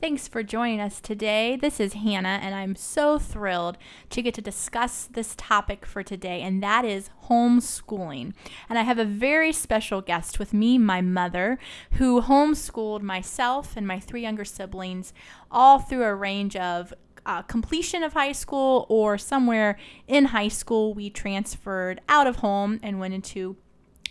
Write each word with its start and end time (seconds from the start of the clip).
Thanks 0.00 0.28
for 0.28 0.44
joining 0.44 0.80
us 0.80 1.00
today. 1.00 1.56
This 1.56 1.80
is 1.80 1.94
Hannah, 1.94 2.38
and 2.40 2.54
I'm 2.54 2.76
so 2.76 3.18
thrilled 3.18 3.76
to 4.10 4.22
get 4.22 4.32
to 4.34 4.40
discuss 4.40 5.06
this 5.06 5.34
topic 5.36 5.84
for 5.84 6.04
today, 6.04 6.40
and 6.40 6.62
that 6.62 6.84
is 6.84 7.10
homeschooling. 7.24 8.32
And 8.68 8.78
I 8.78 8.82
have 8.82 9.00
a 9.00 9.04
very 9.04 9.52
special 9.52 10.00
guest 10.00 10.38
with 10.38 10.54
me, 10.54 10.78
my 10.78 11.00
mother, 11.00 11.58
who 11.94 12.22
homeschooled 12.22 13.02
myself 13.02 13.76
and 13.76 13.88
my 13.88 13.98
three 13.98 14.22
younger 14.22 14.44
siblings 14.44 15.12
all 15.50 15.80
through 15.80 16.04
a 16.04 16.14
range 16.14 16.54
of 16.54 16.94
uh, 17.26 17.42
completion 17.42 18.04
of 18.04 18.12
high 18.12 18.32
school 18.32 18.86
or 18.88 19.18
somewhere 19.18 19.76
in 20.06 20.26
high 20.26 20.46
school. 20.46 20.94
We 20.94 21.10
transferred 21.10 22.00
out 22.08 22.28
of 22.28 22.36
home 22.36 22.78
and 22.84 23.00
went 23.00 23.14
into 23.14 23.56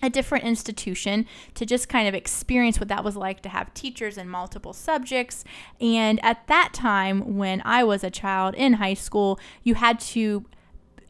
a 0.01 0.09
different 0.09 0.45
institution 0.45 1.25
to 1.55 1.65
just 1.65 1.89
kind 1.89 2.07
of 2.07 2.13
experience 2.13 2.79
what 2.79 2.89
that 2.89 3.03
was 3.03 3.15
like 3.15 3.41
to 3.41 3.49
have 3.49 3.73
teachers 3.73 4.17
in 4.17 4.29
multiple 4.29 4.73
subjects. 4.73 5.43
And 5.81 6.23
at 6.23 6.47
that 6.47 6.73
time, 6.73 7.37
when 7.37 7.61
I 7.65 7.83
was 7.83 8.03
a 8.03 8.11
child 8.11 8.55
in 8.55 8.73
high 8.73 8.93
school, 8.93 9.39
you 9.63 9.75
had 9.75 9.99
to 10.01 10.45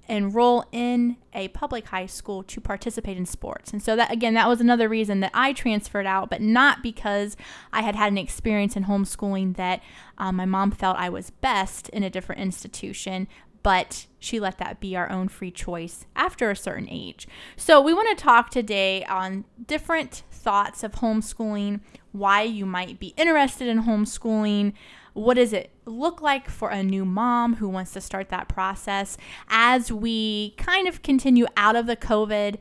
enroll 0.09 0.63
in 0.71 1.17
a 1.33 1.49
public 1.49 1.87
high 1.87 2.05
school 2.05 2.41
to 2.43 2.61
participate 2.61 3.17
in 3.17 3.25
sports. 3.25 3.71
And 3.71 3.83
so 3.83 3.95
that 3.95 4.11
again 4.11 4.33
that 4.35 4.47
was 4.47 4.61
another 4.61 4.87
reason 4.87 5.19
that 5.19 5.31
I 5.33 5.53
transferred 5.53 6.05
out, 6.05 6.29
but 6.29 6.41
not 6.41 6.81
because 6.81 7.35
I 7.73 7.81
had 7.81 7.95
had 7.95 8.11
an 8.11 8.17
experience 8.17 8.75
in 8.75 8.85
homeschooling 8.85 9.57
that 9.57 9.81
um, 10.17 10.37
my 10.37 10.45
mom 10.45 10.71
felt 10.71 10.97
I 10.97 11.09
was 11.09 11.29
best 11.29 11.89
in 11.89 12.03
a 12.03 12.09
different 12.09 12.41
institution, 12.41 13.27
but 13.67 14.07
she 14.17 14.39
let 14.39 14.59
that 14.59 14.79
be 14.79 14.95
our 14.95 15.11
own 15.11 15.27
free 15.27 15.51
choice 15.51 16.05
after 16.15 16.49
a 16.49 16.55
certain 16.55 16.87
age. 16.89 17.27
So, 17.57 17.81
we 17.81 17.93
want 17.93 18.17
to 18.17 18.23
talk 18.23 18.49
today 18.49 19.03
on 19.03 19.43
different 19.65 20.23
thoughts 20.31 20.85
of 20.85 20.93
homeschooling, 20.93 21.81
why 22.13 22.43
you 22.43 22.65
might 22.65 22.97
be 22.97 23.13
interested 23.17 23.67
in 23.67 23.83
homeschooling, 23.83 24.71
what 25.11 25.33
does 25.33 25.51
it 25.51 25.71
look 25.83 26.21
like 26.21 26.49
for 26.49 26.69
a 26.69 26.81
new 26.81 27.03
mom 27.03 27.55
who 27.55 27.67
wants 27.67 27.91
to 27.91 27.99
start 27.99 28.29
that 28.29 28.47
process 28.47 29.17
as 29.49 29.91
we 29.91 30.51
kind 30.51 30.87
of 30.87 31.01
continue 31.01 31.45
out 31.57 31.75
of 31.75 31.87
the 31.87 31.97
COVID, 31.97 32.55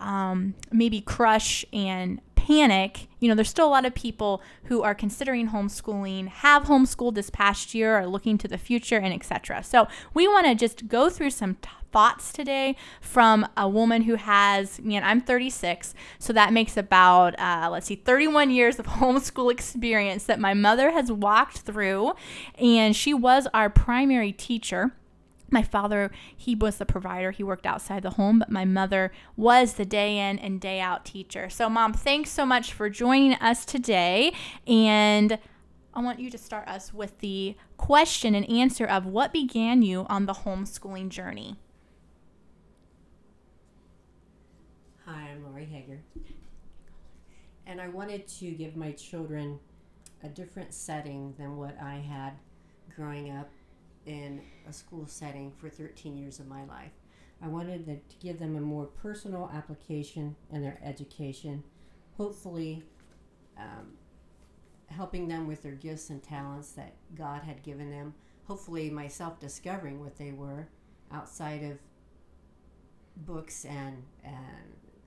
um, 0.00 0.54
maybe 0.70 1.00
crush 1.00 1.64
and 1.72 2.20
panic, 2.46 3.08
you 3.18 3.28
know, 3.28 3.34
there's 3.34 3.48
still 3.48 3.66
a 3.66 3.70
lot 3.70 3.84
of 3.84 3.94
people 3.94 4.40
who 4.64 4.82
are 4.82 4.94
considering 4.94 5.48
homeschooling, 5.48 6.28
have 6.28 6.64
homeschooled 6.64 7.14
this 7.14 7.28
past 7.28 7.74
year, 7.74 7.96
are 7.96 8.06
looking 8.06 8.38
to 8.38 8.46
the 8.46 8.58
future, 8.58 8.98
and 8.98 9.12
etc. 9.12 9.64
So 9.64 9.88
we 10.14 10.28
want 10.28 10.46
to 10.46 10.54
just 10.54 10.86
go 10.86 11.10
through 11.10 11.30
some 11.30 11.56
t- 11.56 11.68
thoughts 11.90 12.32
today 12.32 12.76
from 13.00 13.48
a 13.56 13.68
woman 13.68 14.02
who 14.02 14.14
has, 14.14 14.80
man, 14.80 15.02
I'm 15.02 15.20
36, 15.20 15.92
so 16.20 16.32
that 16.34 16.52
makes 16.52 16.76
about, 16.76 17.36
uh, 17.38 17.68
let's 17.72 17.86
see, 17.86 17.96
31 17.96 18.50
years 18.50 18.78
of 18.78 18.86
homeschool 19.00 19.50
experience 19.50 20.24
that 20.24 20.38
my 20.38 20.54
mother 20.54 20.92
has 20.92 21.10
walked 21.10 21.58
through, 21.58 22.12
and 22.58 22.94
she 22.94 23.12
was 23.12 23.48
our 23.52 23.68
primary 23.68 24.30
teacher 24.30 24.92
my 25.50 25.62
father 25.62 26.10
he 26.36 26.54
was 26.54 26.76
the 26.76 26.86
provider. 26.86 27.30
He 27.30 27.42
worked 27.42 27.66
outside 27.66 28.02
the 28.02 28.10
home 28.10 28.38
but 28.38 28.50
my 28.50 28.64
mother 28.64 29.12
was 29.36 29.74
the 29.74 29.84
day 29.84 30.18
in 30.18 30.38
and 30.38 30.60
day 30.60 30.80
out 30.80 31.04
teacher. 31.04 31.48
So 31.48 31.68
mom 31.68 31.92
thanks 31.92 32.30
so 32.30 32.44
much 32.44 32.72
for 32.72 32.90
joining 32.90 33.34
us 33.34 33.64
today. 33.64 34.32
And 34.66 35.38
i 35.94 36.00
want 36.00 36.20
you 36.20 36.30
to 36.30 36.38
start 36.38 36.68
us 36.68 36.92
with 36.92 37.18
the 37.20 37.56
question 37.76 38.34
and 38.34 38.48
answer 38.50 38.84
of 38.84 39.06
what 39.06 39.32
began 39.32 39.82
you 39.82 40.06
on 40.08 40.26
the 40.26 40.34
homeschooling 40.34 41.08
journey? 41.08 41.56
Hi 45.04 45.30
i'm 45.32 45.44
lori 45.44 45.64
hager. 45.64 46.00
And 47.66 47.80
i 47.80 47.88
wanted 47.88 48.26
to 48.28 48.50
give 48.50 48.76
my 48.76 48.92
children 48.92 49.58
a 50.22 50.28
different 50.28 50.74
setting 50.74 51.34
than 51.38 51.56
what 51.56 51.76
i 51.80 51.96
had 51.96 52.32
growing 52.94 53.30
up 53.30 53.50
in 54.06 54.40
a 54.68 54.72
school 54.72 55.06
setting 55.06 55.52
for 55.52 55.68
13 55.68 56.16
years 56.16 56.40
of 56.40 56.46
my 56.46 56.64
life. 56.64 56.92
I 57.42 57.48
wanted 57.48 57.86
to 57.86 57.98
give 58.18 58.38
them 58.38 58.56
a 58.56 58.60
more 58.60 58.86
personal 58.86 59.50
application 59.52 60.36
in 60.50 60.62
their 60.62 60.78
education, 60.82 61.62
hopefully 62.16 62.82
um, 63.58 63.92
helping 64.88 65.28
them 65.28 65.46
with 65.46 65.62
their 65.62 65.72
gifts 65.72 66.10
and 66.10 66.22
talents 66.22 66.72
that 66.72 66.94
God 67.14 67.42
had 67.42 67.62
given 67.62 67.90
them, 67.90 68.14
hopefully 68.44 68.88
myself 68.88 69.38
discovering 69.38 70.00
what 70.00 70.16
they 70.16 70.32
were 70.32 70.68
outside 71.12 71.62
of 71.62 71.78
books 73.26 73.64
and, 73.64 74.02
and 74.24 74.34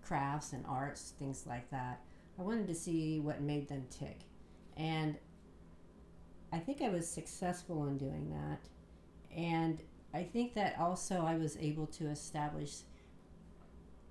crafts 0.03 0.53
and 0.53 0.65
arts, 0.67 1.13
things 1.17 1.45
like 1.47 1.69
that. 1.71 2.01
I 2.37 2.41
wanted 2.41 2.67
to 2.67 2.75
see 2.75 3.19
what 3.19 3.41
made 3.41 3.67
them 3.67 3.85
tick. 3.89 4.19
And 4.77 5.17
I 6.51 6.59
think 6.59 6.81
I 6.81 6.89
was 6.89 7.07
successful 7.07 7.87
in 7.87 7.97
doing 7.97 8.29
that 8.31 8.59
and 9.35 9.81
I 10.13 10.23
think 10.23 10.53
that 10.55 10.75
also 10.79 11.25
I 11.25 11.35
was 11.35 11.57
able 11.57 11.87
to 11.87 12.07
establish 12.07 12.79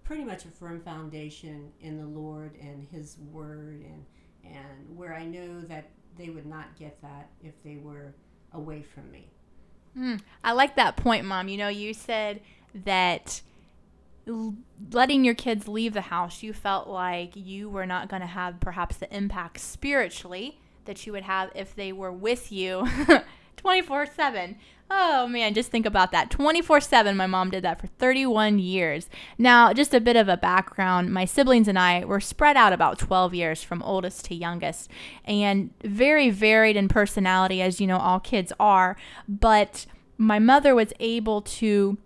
pretty 0.04 0.24
much 0.24 0.44
a 0.44 0.48
firm 0.48 0.80
foundation 0.80 1.70
in 1.80 1.98
the 1.98 2.06
Lord 2.06 2.56
and 2.60 2.86
His 2.90 3.18
Word, 3.32 3.82
and 3.84 4.04
and 4.44 4.96
where 4.96 5.14
I 5.14 5.24
know 5.24 5.60
that 5.62 5.90
they 6.16 6.30
would 6.30 6.46
not 6.46 6.76
get 6.78 7.00
that 7.02 7.30
if 7.42 7.62
they 7.62 7.76
were 7.76 8.14
away 8.52 8.82
from 8.82 9.10
me. 9.10 9.30
Mm, 9.96 10.20
I 10.42 10.52
like 10.52 10.76
that 10.76 10.96
point, 10.96 11.24
Mom. 11.24 11.48
You 11.48 11.58
know, 11.58 11.68
you 11.68 11.92
said 11.92 12.40
that 12.84 13.42
letting 14.92 15.24
your 15.24 15.34
kids 15.34 15.68
leave 15.68 15.94
the 15.94 16.02
house, 16.02 16.42
you 16.42 16.52
felt 16.52 16.88
like 16.88 17.32
you 17.34 17.68
were 17.68 17.86
not 17.86 18.08
going 18.08 18.20
to 18.20 18.26
have 18.26 18.60
perhaps 18.60 18.96
the 18.96 19.14
impact 19.14 19.60
spiritually 19.60 20.60
that 20.84 21.06
you 21.06 21.12
would 21.12 21.22
have 21.22 21.50
if 21.54 21.74
they 21.74 21.92
were 21.92 22.12
with 22.12 22.50
you 22.52 22.86
24 23.58 24.06
7. 24.06 24.56
Oh 24.90 25.26
man, 25.26 25.52
just 25.52 25.70
think 25.70 25.84
about 25.84 26.12
that. 26.12 26.30
24 26.30 26.80
7, 26.80 27.16
my 27.16 27.26
mom 27.26 27.50
did 27.50 27.62
that 27.64 27.80
for 27.80 27.88
31 27.88 28.58
years. 28.58 29.10
Now, 29.36 29.74
just 29.74 29.92
a 29.92 30.00
bit 30.00 30.16
of 30.16 30.28
a 30.28 30.36
background 30.36 31.12
my 31.12 31.26
siblings 31.26 31.68
and 31.68 31.78
I 31.78 32.04
were 32.04 32.20
spread 32.20 32.56
out 32.56 32.72
about 32.72 32.98
12 32.98 33.34
years 33.34 33.62
from 33.62 33.82
oldest 33.82 34.24
to 34.26 34.34
youngest, 34.34 34.90
and 35.24 35.70
very 35.84 36.30
varied 36.30 36.76
in 36.76 36.88
personality, 36.88 37.60
as 37.60 37.80
you 37.80 37.86
know, 37.86 37.98
all 37.98 38.20
kids 38.20 38.52
are. 38.58 38.96
But 39.28 39.84
my 40.16 40.38
mother 40.38 40.74
was 40.74 40.92
able 41.00 41.42
to. 41.42 41.98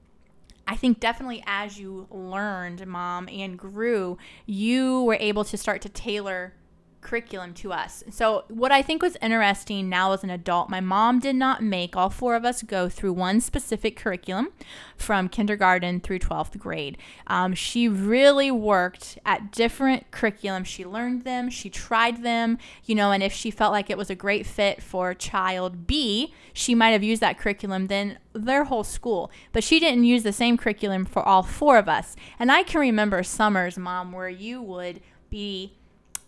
I 0.66 0.76
think 0.76 1.00
definitely 1.00 1.42
as 1.46 1.78
you 1.78 2.06
learned, 2.10 2.86
mom, 2.86 3.28
and 3.28 3.58
grew, 3.58 4.16
you 4.46 5.02
were 5.02 5.18
able 5.20 5.44
to 5.44 5.58
start 5.58 5.82
to 5.82 5.88
tailor 5.88 6.54
curriculum 7.02 7.52
to 7.54 7.72
us. 7.72 8.02
So, 8.10 8.44
what 8.48 8.72
I 8.72 8.80
think 8.80 9.02
was 9.02 9.16
interesting 9.20 9.88
now 9.88 10.12
as 10.12 10.24
an 10.24 10.30
adult, 10.30 10.70
my 10.70 10.80
mom 10.80 11.18
did 11.18 11.36
not 11.36 11.62
make 11.62 11.96
all 11.96 12.08
four 12.08 12.34
of 12.34 12.44
us 12.44 12.62
go 12.62 12.88
through 12.88 13.12
one 13.12 13.40
specific 13.40 13.96
curriculum 13.96 14.48
from 14.96 15.28
kindergarten 15.28 16.00
through 16.00 16.20
12th 16.20 16.58
grade. 16.58 16.96
Um, 17.26 17.54
she 17.54 17.88
really 17.88 18.50
worked 18.50 19.18
at 19.26 19.52
different 19.52 20.10
curriculums. 20.10 20.66
She 20.66 20.86
learned 20.86 21.22
them, 21.22 21.50
she 21.50 21.68
tried 21.68 22.22
them, 22.22 22.58
you 22.84 22.94
know, 22.94 23.12
and 23.12 23.22
if 23.22 23.32
she 23.32 23.50
felt 23.50 23.72
like 23.72 23.90
it 23.90 23.98
was 23.98 24.10
a 24.10 24.14
great 24.14 24.46
fit 24.46 24.82
for 24.82 25.12
child 25.12 25.86
B, 25.86 26.32
she 26.52 26.74
might 26.74 26.90
have 26.90 27.02
used 27.02 27.22
that 27.22 27.38
curriculum 27.38 27.88
then 27.88 28.18
their 28.32 28.64
whole 28.64 28.84
school. 28.84 29.30
But 29.52 29.64
she 29.64 29.80
didn't 29.80 30.04
use 30.04 30.22
the 30.22 30.32
same 30.32 30.56
curriculum 30.56 31.04
for 31.04 31.22
all 31.22 31.42
four 31.42 31.76
of 31.76 31.88
us. 31.88 32.16
And 32.38 32.50
I 32.50 32.62
can 32.62 32.80
remember 32.80 33.22
summers, 33.22 33.76
mom, 33.76 34.12
where 34.12 34.28
you 34.28 34.62
would 34.62 35.00
be 35.30 35.74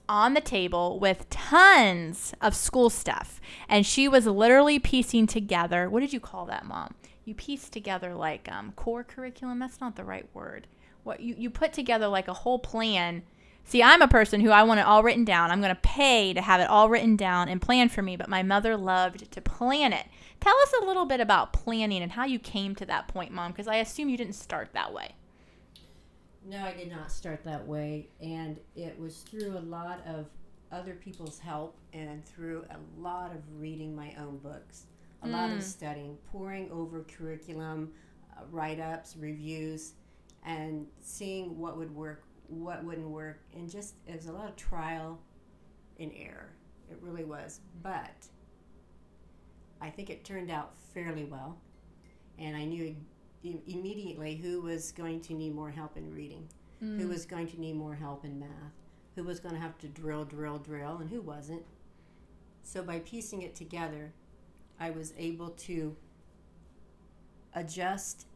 on 0.09 0.35
the 0.35 0.41
table 0.41 0.99
with 0.99 1.29
tons 1.31 2.35
of 2.41 2.55
school 2.55 2.91
stuff. 2.91 3.41
And 3.69 3.87
she 3.87 4.09
was 4.09 4.27
literally 4.27 4.79
piecing 4.79 5.27
together 5.27 5.89
what 5.89 6.01
did 6.01 6.13
you 6.13 6.21
call 6.21 6.47
that, 6.47 6.67
mom? 6.67 6.95
You 7.25 7.35
pieced 7.35 7.73
together 7.73 8.15
like 8.15 8.51
um, 8.51 8.73
core 8.73 9.05
curriculum. 9.05 9.59
That's 9.59 9.81
not 9.81 9.97
the 9.97 10.05
right 10.05 10.29
word. 10.35 10.67
What 11.05 11.21
you, 11.21 11.35
you 11.39 11.51
put 11.51 11.73
together 11.73 12.07
like 12.07 12.29
a 12.29 12.35
whole 12.35 12.59
plan. 12.59 13.23
See, 13.67 13.83
I'm 13.83 14.03
a 14.03 14.09
person 14.09 14.41
who 14.41 14.51
I 14.51 14.63
want 14.63 14.81
it 14.81 14.87
all 14.87 15.03
written 15.03 15.25
down. 15.25 15.51
I'm 15.51 15.63
going 15.63 15.75
to 15.75 15.81
pay 15.81 16.35
to 16.35 16.43
have 16.43 16.61
it 16.61 16.69
all 16.69 16.91
written 16.91 17.17
down 17.17 17.49
and 17.49 17.63
planned 17.63 17.93
for 17.93 18.03
me, 18.03 18.15
but 18.15 18.29
my 18.29 18.43
mother 18.43 18.77
loved 18.77 19.31
to 19.33 19.41
plan 19.41 19.95
it. 19.95 20.07
Tell 20.39 20.57
us 20.59 20.75
a 20.81 20.85
little 20.85 21.07
bit 21.07 21.21
about 21.21 21.55
planning 21.55 22.03
and 22.03 22.13
how 22.13 22.27
you 22.27 22.39
came 22.39 22.75
to 22.75 22.87
that 22.87 23.09
point, 23.09 23.33
mom, 23.33 23.53
because 23.53 23.69
I 23.69 23.77
assume 23.77 24.11
you 24.11 24.19
didn't 24.19 24.35
start 24.35 24.71
that 24.75 24.93
way. 24.93 25.15
No, 26.47 26.63
I 26.63 26.75
did 26.75 26.91
not 26.91 27.11
start 27.11 27.43
that 27.45 27.67
way. 27.67 28.09
And 28.21 28.59
it 28.77 28.99
was 28.99 29.19
through 29.19 29.57
a 29.57 29.61
lot 29.61 30.01
of 30.07 30.27
other 30.71 30.95
people's 30.95 31.39
help 31.39 31.77
and 31.93 32.25
through 32.25 32.65
a 32.71 33.01
lot 33.01 33.31
of 33.31 33.39
reading 33.59 33.95
my 33.97 34.15
own 34.19 34.39
books, 34.39 34.87
a 35.23 35.27
mm. 35.27 35.33
lot 35.33 35.51
of 35.51 35.59
mm. 35.59 35.63
studying, 35.63 36.19
poring 36.31 36.71
over 36.71 37.05
curriculum, 37.05 37.93
uh, 38.37 38.43
write 38.51 38.81
ups, 38.81 39.17
reviews, 39.19 39.93
and 40.45 40.87
seeing 41.01 41.59
what 41.59 41.79
would 41.79 41.95
work, 41.95 42.25
what 42.49 42.85
wouldn't 42.85 43.09
work. 43.09 43.41
And 43.55 43.71
just, 43.71 43.95
it 44.07 44.17
was 44.17 44.27
a 44.27 44.33
lot 44.33 44.49
of 44.49 44.57
trial 44.57 45.19
and 45.99 46.13
error. 46.15 46.51
It 46.91 46.99
really 47.01 47.25
was. 47.25 47.61
But 47.83 48.27
I 49.81 49.89
think 49.89 50.11
it 50.11 50.25
turned 50.25 50.51
out 50.51 50.77
fairly 50.93 51.25
well. 51.25 51.59
And 52.39 52.57
I 52.57 52.65
knew 52.65 52.97
immediately 53.45 54.37
who 54.37 54.61
was 54.61 54.93
going 54.93 55.21
to 55.23 55.35
need 55.35 55.55
more 55.55 55.71
help 55.71 55.97
in 55.97 56.13
reading, 56.13 56.49
mm. 56.83 57.01
who 57.01 57.09
was 57.09 57.27
going 57.27 57.47
to 57.49 57.61
need 57.61 57.77
more 57.77 57.95
help 57.95 58.25
in 58.25 58.39
math, 58.39 58.49
who 59.15 59.25
was 59.25 59.41
going 59.41 59.55
to 59.55 59.61
have 59.61 59.79
to 59.79 59.89
drill, 59.89 60.25
drill, 60.25 60.59
drill, 60.59 60.99
and 60.99 61.11
who 61.11 61.21
wasn't. 61.21 61.63
So 62.63 62.83
by 62.83 63.01
piecing 63.01 63.43
it 63.43 63.55
together, 63.55 64.13
I 64.81 64.91
was 64.91 65.13
able 65.19 65.51
to 65.51 65.95
adjust 67.55 68.27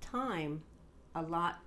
time 0.00 0.62
a 1.14 1.22
lot 1.22 1.58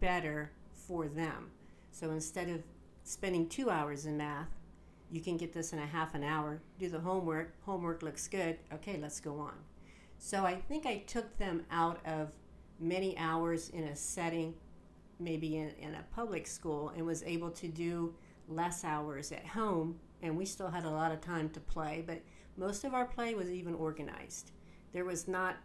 better 0.00 0.52
for 0.72 1.08
them. 1.08 1.50
So 1.90 2.10
instead 2.10 2.48
of 2.48 2.62
spending 3.04 3.48
two 3.48 3.68
hours 3.68 4.06
in 4.06 4.16
math, 4.16 4.48
you 5.10 5.20
can 5.20 5.36
get 5.36 5.52
this 5.52 5.72
in 5.72 5.78
a 5.78 5.86
half 5.86 6.14
an 6.14 6.24
hour, 6.24 6.60
do 6.78 6.88
the 6.88 7.00
homework, 7.00 7.52
homework 7.66 8.02
looks 8.02 8.28
good, 8.28 8.58
okay, 8.72 8.98
let's 9.00 9.20
go 9.20 9.38
on. 9.38 9.52
So 10.24 10.46
I 10.46 10.54
think 10.54 10.86
I 10.86 10.98
took 10.98 11.36
them 11.36 11.64
out 11.72 11.98
of 12.06 12.30
many 12.78 13.18
hours 13.18 13.70
in 13.70 13.82
a 13.82 13.96
setting, 13.96 14.54
maybe 15.18 15.56
in, 15.56 15.70
in 15.80 15.96
a 15.96 16.04
public 16.14 16.46
school, 16.46 16.92
and 16.96 17.04
was 17.04 17.24
able 17.24 17.50
to 17.50 17.66
do 17.66 18.14
less 18.46 18.84
hours 18.84 19.32
at 19.32 19.44
home. 19.44 19.98
And 20.22 20.38
we 20.38 20.44
still 20.44 20.70
had 20.70 20.84
a 20.84 20.90
lot 20.90 21.10
of 21.10 21.20
time 21.20 21.50
to 21.50 21.60
play, 21.60 22.04
but 22.06 22.22
most 22.56 22.84
of 22.84 22.94
our 22.94 23.04
play 23.04 23.34
was 23.34 23.50
even 23.50 23.74
organized. 23.74 24.52
There 24.92 25.04
was 25.04 25.26
not, 25.26 25.56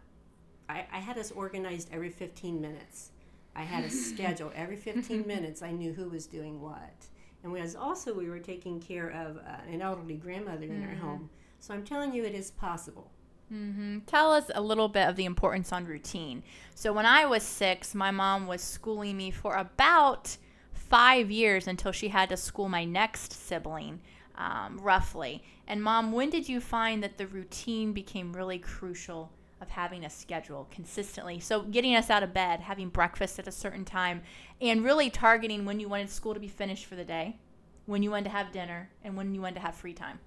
I, 0.68 0.86
I 0.92 0.98
had 0.98 1.18
us 1.18 1.30
organized 1.30 1.90
every 1.92 2.10
15 2.10 2.60
minutes. 2.60 3.12
I 3.54 3.62
had 3.62 3.84
a 3.84 3.90
schedule. 4.10 4.50
Every 4.56 4.76
15 4.76 5.24
minutes, 5.26 5.62
I 5.62 5.70
knew 5.70 5.92
who 5.92 6.08
was 6.08 6.26
doing 6.26 6.60
what. 6.60 7.06
And 7.44 7.52
we 7.52 7.60
was 7.60 7.76
also, 7.76 8.12
we 8.12 8.28
were 8.28 8.40
taking 8.40 8.80
care 8.80 9.10
of 9.10 9.36
uh, 9.36 9.70
an 9.72 9.82
elderly 9.82 10.16
grandmother 10.16 10.64
in 10.64 10.82
our 10.82 10.96
home. 10.96 11.30
So 11.60 11.74
I'm 11.74 11.84
telling 11.84 12.12
you, 12.12 12.24
it 12.24 12.34
is 12.34 12.50
possible. 12.50 13.12
Mm-hmm. 13.52 14.00
Tell 14.00 14.32
us 14.32 14.50
a 14.54 14.60
little 14.60 14.88
bit 14.88 15.08
of 15.08 15.16
the 15.16 15.24
importance 15.24 15.72
on 15.72 15.86
routine. 15.86 16.42
So, 16.74 16.92
when 16.92 17.06
I 17.06 17.24
was 17.24 17.42
six, 17.42 17.94
my 17.94 18.10
mom 18.10 18.46
was 18.46 18.60
schooling 18.60 19.16
me 19.16 19.30
for 19.30 19.54
about 19.56 20.36
five 20.72 21.30
years 21.30 21.66
until 21.66 21.92
she 21.92 22.08
had 22.08 22.28
to 22.28 22.36
school 22.36 22.68
my 22.68 22.84
next 22.84 23.32
sibling, 23.32 24.00
um, 24.36 24.78
roughly. 24.78 25.42
And, 25.66 25.82
mom, 25.82 26.12
when 26.12 26.28
did 26.28 26.48
you 26.48 26.60
find 26.60 27.02
that 27.02 27.16
the 27.16 27.26
routine 27.26 27.92
became 27.92 28.34
really 28.34 28.58
crucial 28.58 29.30
of 29.60 29.70
having 29.70 30.04
a 30.04 30.10
schedule 30.10 30.68
consistently? 30.70 31.40
So, 31.40 31.62
getting 31.62 31.96
us 31.96 32.10
out 32.10 32.22
of 32.22 32.34
bed, 32.34 32.60
having 32.60 32.90
breakfast 32.90 33.38
at 33.38 33.48
a 33.48 33.52
certain 33.52 33.86
time, 33.86 34.22
and 34.60 34.84
really 34.84 35.08
targeting 35.08 35.64
when 35.64 35.80
you 35.80 35.88
wanted 35.88 36.10
school 36.10 36.34
to 36.34 36.40
be 36.40 36.48
finished 36.48 36.84
for 36.84 36.96
the 36.96 37.04
day, 37.04 37.38
when 37.86 38.02
you 38.02 38.10
wanted 38.10 38.24
to 38.24 38.30
have 38.30 38.52
dinner, 38.52 38.90
and 39.02 39.16
when 39.16 39.34
you 39.34 39.40
wanted 39.40 39.54
to 39.54 39.62
have 39.62 39.74
free 39.74 39.94
time. 39.94 40.20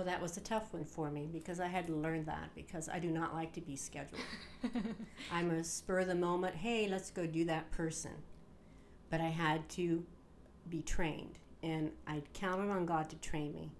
Well, 0.00 0.06
that 0.06 0.22
was 0.22 0.38
a 0.38 0.40
tough 0.40 0.72
one 0.72 0.86
for 0.86 1.10
me 1.10 1.28
because 1.30 1.60
I 1.60 1.66
had 1.66 1.86
to 1.88 1.92
learn 1.92 2.24
that 2.24 2.54
because 2.54 2.88
I 2.88 2.98
do 2.98 3.10
not 3.10 3.34
like 3.34 3.52
to 3.52 3.60
be 3.60 3.76
scheduled. 3.76 4.22
I'm 5.30 5.50
a 5.50 5.62
spur 5.62 5.98
of 5.98 6.06
the 6.06 6.14
moment, 6.14 6.56
hey, 6.56 6.88
let's 6.88 7.10
go 7.10 7.26
do 7.26 7.44
that 7.44 7.70
person. 7.70 8.12
But 9.10 9.20
I 9.20 9.28
had 9.28 9.68
to 9.70 10.02
be 10.70 10.80
trained, 10.80 11.38
and 11.62 11.92
I 12.06 12.22
counted 12.32 12.70
on 12.70 12.86
God 12.86 13.10
to 13.10 13.16
train 13.16 13.52
me, 13.54 13.72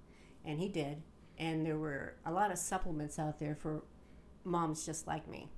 and 0.44 0.58
He 0.58 0.68
did. 0.68 1.00
And 1.38 1.64
there 1.64 1.78
were 1.78 2.16
a 2.26 2.32
lot 2.32 2.52
of 2.52 2.58
supplements 2.58 3.18
out 3.18 3.38
there 3.38 3.54
for 3.54 3.80
moms 4.44 4.84
just 4.84 5.06
like 5.06 5.26
me. 5.26 5.48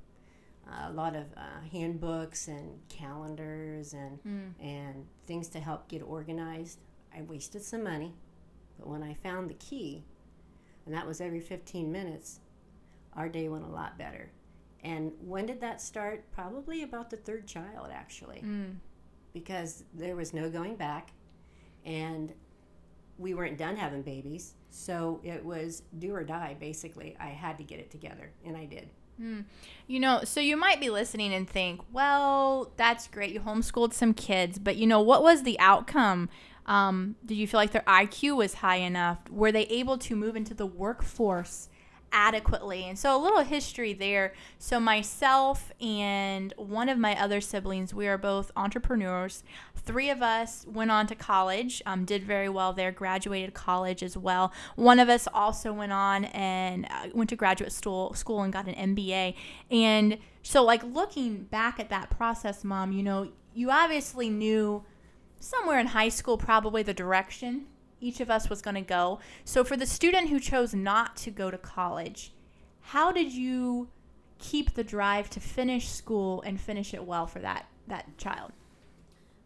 Uh, 0.64 0.90
a 0.90 0.92
lot 0.92 1.16
of 1.16 1.24
uh, 1.36 1.60
handbooks 1.72 2.46
and 2.46 2.78
calendars 2.88 3.94
and 3.94 4.20
and 4.60 5.06
things 5.26 5.48
to 5.48 5.58
help 5.58 5.88
get 5.88 6.02
organized. 6.02 6.78
I 7.12 7.22
wasted 7.22 7.62
some 7.62 7.82
money, 7.82 8.14
but 8.78 8.86
when 8.86 9.02
I 9.02 9.14
found 9.14 9.50
the 9.50 9.54
key, 9.54 10.04
and 10.86 10.94
that 10.94 11.06
was 11.06 11.20
every 11.20 11.40
15 11.40 11.90
minutes, 11.90 12.40
our 13.14 13.28
day 13.28 13.48
went 13.48 13.64
a 13.64 13.68
lot 13.68 13.98
better. 13.98 14.30
And 14.82 15.12
when 15.20 15.46
did 15.46 15.60
that 15.60 15.80
start? 15.80 16.24
Probably 16.32 16.82
about 16.82 17.10
the 17.10 17.16
third 17.16 17.46
child, 17.46 17.88
actually, 17.92 18.40
hmm. 18.40 18.70
because 19.32 19.84
there 19.94 20.16
was 20.16 20.34
no 20.34 20.50
going 20.50 20.74
back, 20.74 21.12
and 21.84 22.32
we 23.18 23.34
weren't 23.34 23.58
done 23.58 23.76
having 23.76 24.02
babies. 24.02 24.54
So 24.70 25.20
it 25.22 25.44
was 25.44 25.82
do 25.98 26.14
or 26.14 26.24
die, 26.24 26.56
basically. 26.58 27.16
I 27.20 27.28
had 27.28 27.58
to 27.58 27.64
get 27.64 27.78
it 27.78 27.90
together, 27.90 28.32
and 28.44 28.56
I 28.56 28.64
did. 28.64 28.88
Hmm. 29.18 29.40
You 29.86 30.00
know, 30.00 30.22
so 30.24 30.40
you 30.40 30.56
might 30.56 30.80
be 30.80 30.90
listening 30.90 31.32
and 31.32 31.48
think, 31.48 31.80
well, 31.92 32.72
that's 32.76 33.06
great. 33.06 33.32
You 33.32 33.40
homeschooled 33.40 33.92
some 33.92 34.14
kids, 34.14 34.58
but 34.58 34.76
you 34.76 34.86
know, 34.86 35.00
what 35.00 35.22
was 35.22 35.44
the 35.44 35.58
outcome? 35.60 36.28
Um, 36.66 37.16
did 37.24 37.36
you 37.36 37.46
feel 37.46 37.58
like 37.58 37.72
their 37.72 37.82
IQ 37.82 38.36
was 38.36 38.54
high 38.54 38.76
enough? 38.76 39.28
Were 39.30 39.52
they 39.52 39.64
able 39.64 39.98
to 39.98 40.16
move 40.16 40.36
into 40.36 40.54
the 40.54 40.66
workforce 40.66 41.68
adequately? 42.12 42.84
And 42.84 42.98
so, 42.98 43.16
a 43.16 43.20
little 43.20 43.42
history 43.42 43.92
there. 43.92 44.32
So, 44.58 44.78
myself 44.78 45.72
and 45.80 46.54
one 46.56 46.88
of 46.88 46.98
my 46.98 47.20
other 47.20 47.40
siblings, 47.40 47.92
we 47.92 48.06
are 48.06 48.18
both 48.18 48.52
entrepreneurs. 48.56 49.42
Three 49.74 50.10
of 50.10 50.22
us 50.22 50.64
went 50.68 50.92
on 50.92 51.08
to 51.08 51.16
college, 51.16 51.82
um, 51.84 52.04
did 52.04 52.22
very 52.22 52.48
well 52.48 52.72
there, 52.72 52.92
graduated 52.92 53.54
college 53.54 54.04
as 54.04 54.16
well. 54.16 54.52
One 54.76 55.00
of 55.00 55.08
us 55.08 55.26
also 55.34 55.72
went 55.72 55.92
on 55.92 56.26
and 56.26 56.86
uh, 56.86 57.08
went 57.12 57.30
to 57.30 57.36
graduate 57.36 57.72
school, 57.72 58.14
school 58.14 58.42
and 58.42 58.52
got 58.52 58.68
an 58.68 58.94
MBA. 58.94 59.34
And 59.72 60.18
so, 60.42 60.62
like, 60.62 60.84
looking 60.84 61.42
back 61.44 61.80
at 61.80 61.88
that 61.90 62.10
process, 62.10 62.62
mom, 62.62 62.92
you 62.92 63.02
know, 63.02 63.32
you 63.54 63.70
obviously 63.70 64.30
knew 64.30 64.84
somewhere 65.42 65.80
in 65.80 65.88
high 65.88 66.08
school 66.08 66.36
probably 66.36 66.82
the 66.82 66.94
direction 66.94 67.66
each 68.00 68.20
of 68.20 68.30
us 68.30 68.50
was 68.50 68.62
going 68.62 68.74
to 68.74 68.80
go. 68.80 69.20
So 69.44 69.62
for 69.64 69.76
the 69.76 69.86
student 69.86 70.28
who 70.28 70.40
chose 70.40 70.74
not 70.74 71.16
to 71.18 71.30
go 71.30 71.50
to 71.50 71.58
college, 71.58 72.32
how 72.80 73.12
did 73.12 73.32
you 73.32 73.88
keep 74.38 74.74
the 74.74 74.84
drive 74.84 75.30
to 75.30 75.40
finish 75.40 75.88
school 75.88 76.42
and 76.42 76.60
finish 76.60 76.94
it 76.94 77.04
well 77.04 77.26
for 77.26 77.38
that 77.40 77.66
that 77.86 78.16
child? 78.18 78.52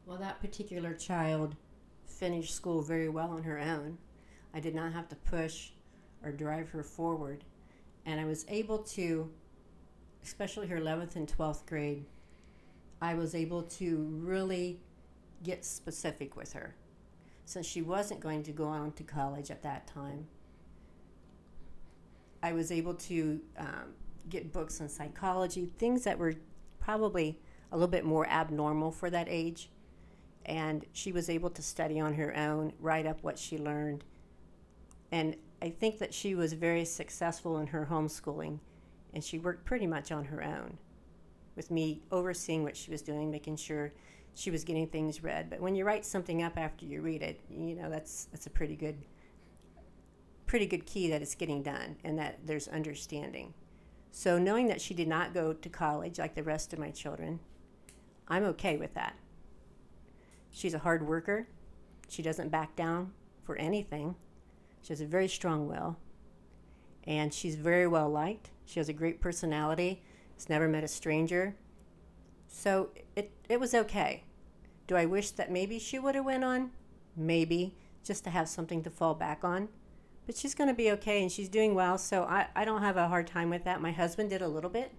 Well, 0.07 0.19
that 0.19 0.41
particular 0.41 0.95
child 0.95 1.57
finished 2.07 2.55
school 2.55 2.81
very 2.81 3.09
well 3.09 3.31
on 3.31 3.43
her 3.43 3.59
own. 3.59 3.99
I 4.55 4.61
did 4.61 4.75
not 4.75 4.93
have 4.93 5.09
to 5.09 5.17
push 5.17 5.71
or 6.23 6.33
drive 6.33 6.71
her 6.71 6.83
forward. 6.83 7.45
And 8.07 8.21
I 8.21 8.25
was 8.25 8.47
able 8.49 8.79
to, 8.79 9.31
especially 10.23 10.69
her 10.69 10.79
11th 10.79 11.17
and 11.17 11.27
12th 11.27 11.67
grade, 11.67 12.05
I 13.03 13.15
was 13.15 13.35
able 13.35 13.63
to 13.63 13.97
really 14.23 14.81
get 15.47 15.65
specific 15.65 16.37
with 16.37 16.53
her. 16.55 16.75
Since 17.45 17.67
she 17.67 17.81
wasn't 17.81 18.21
going 18.21 18.43
to 18.43 18.53
go 18.53 18.67
on 18.67 18.93
to 18.93 19.05
college 19.05 19.51
at 19.51 19.63
that 19.63 19.87
time, 19.87 20.27
I 22.43 22.53
was 22.53 22.73
able 22.73 22.95
to 22.95 23.41
um, 23.57 23.95
get 24.29 24.53
books 24.53 24.81
on 24.81 24.89
psychology, 24.89 25.71
things 25.79 26.03
that 26.05 26.19
were 26.19 26.35
probably 26.81 27.39
a 27.71 27.77
little 27.77 27.89
bit 27.89 28.05
more 28.05 28.27
abnormal 28.27 28.91
for 28.91 29.09
that 29.11 29.29
age. 29.31 29.71
And 30.45 30.85
she 30.93 31.13
was 31.13 31.31
able 31.31 31.51
to 31.51 31.63
study 31.63 32.01
on 32.01 32.15
her 32.15 32.37
own, 32.37 32.73
write 32.81 33.07
up 33.07 33.23
what 33.23 33.39
she 33.39 33.59
learned. 33.59 34.05
And 35.13 35.37
I 35.63 35.71
think 35.71 35.99
that 35.99 36.13
she 36.13 36.35
was 36.35 36.53
very 36.53 36.85
successful 36.85 37.59
in 37.59 37.69
her 37.69 37.87
homeschooling, 37.91 38.59
and 39.15 39.23
she 39.23 39.39
worked 39.39 39.65
pretty 39.65 39.87
much 39.87 40.13
on 40.13 40.25
her 40.25 40.43
own 40.43 40.79
with 41.55 41.71
me 41.71 42.03
overseeing 42.11 42.63
what 42.63 42.77
she 42.77 42.91
was 42.91 43.03
doing, 43.03 43.31
making 43.31 43.57
sure 43.57 43.93
she 44.37 44.51
was 44.51 44.65
getting 44.65 44.87
things 44.87 45.23
read. 45.23 45.49
But 45.49 45.61
when 45.61 45.75
you 45.75 45.85
write 45.85 46.05
something 46.05 46.43
up 46.43 46.59
after 46.59 46.85
you 46.85 47.01
read 47.01 47.23
it, 47.23 47.41
you 47.51 47.75
know 47.75 47.89
that's 47.89 48.27
that's 48.27 48.47
a 48.47 48.51
pretty 48.51 48.77
good 48.77 48.97
pretty 50.47 50.67
good 50.67 50.87
key 50.87 51.09
that 51.11 51.23
it's 51.23 51.35
getting 51.35 51.63
done 51.63 51.97
and 52.05 52.19
that 52.19 52.39
there's 52.45 52.69
understanding. 52.69 53.55
So 54.13 54.39
knowing 54.39 54.69
that 54.69 54.81
she 54.81 54.95
did 54.95 55.09
not 55.09 55.35
go 55.35 55.53
to 55.53 55.69
college 55.69 56.19
like 56.19 56.35
the 56.35 56.43
rest 56.43 56.73
of 56.73 56.79
my 56.79 56.91
children, 56.91 57.41
I'm 58.29 58.45
okay 58.45 58.77
with 58.77 58.95
that. 58.95 59.17
She's 60.51 60.75
a 60.75 60.81
hard 60.81 61.07
worker. 61.07 61.49
She 62.09 62.23
doesn't 62.23 62.51
back 62.51 62.77
down 62.77 63.13
for 63.43 63.57
anything. 63.57 64.17
She 64.83 64.93
has 64.93 65.01
a 65.01 65.07
very 65.07 65.29
strong 65.29 65.67
will. 65.67 65.97
And 67.05 67.33
she's 67.33 67.57
very 67.57 67.87
well 67.87 68.09
liked. 68.09 68.51
She 68.67 68.81
has 68.81 68.89
a 68.89 68.93
great 68.93 69.21
personality. 69.21 70.03
Has 70.35 70.49
never 70.49 70.69
met 70.69 70.85
a 70.85 70.89
stranger. 70.89 71.57
So 72.49 72.91
it, 73.17 73.33
it 73.49 73.59
was 73.59 73.75
okay. 73.75 74.25
Do 74.87 74.97
I 74.97 75.07
wish 75.07 75.31
that 75.33 75.51
maybe 75.51 75.79
she 75.79 75.99
would 75.99 76.15
have 76.15 76.25
went 76.25 76.45
on? 76.45 76.71
Maybe, 77.17 77.75
just 78.05 78.25
to 78.25 78.31
have 78.31 78.49
something 78.49 78.83
to 78.83 78.91
fall 78.91 79.15
back 79.15 79.45
on. 79.45 79.69
But 80.27 80.37
she's 80.37 80.55
going 80.55 80.69
to 80.69 80.75
be 80.75 80.91
okay 80.93 81.23
and 81.23 81.31
she's 81.31 81.49
doing 81.49 81.75
well, 81.75 81.99
so 81.99 82.25
I, 82.25 82.49
I 82.55 82.65
don't 82.65 82.83
have 82.83 82.97
a 82.97 83.09
hard 83.09 83.27
time 83.27 83.51
with 83.51 83.65
that. 83.65 83.81
My 83.81 83.93
husband 83.93 84.31
did 84.31 84.43
a 84.43 84.49
little 84.49 84.71
bit, 84.71 84.93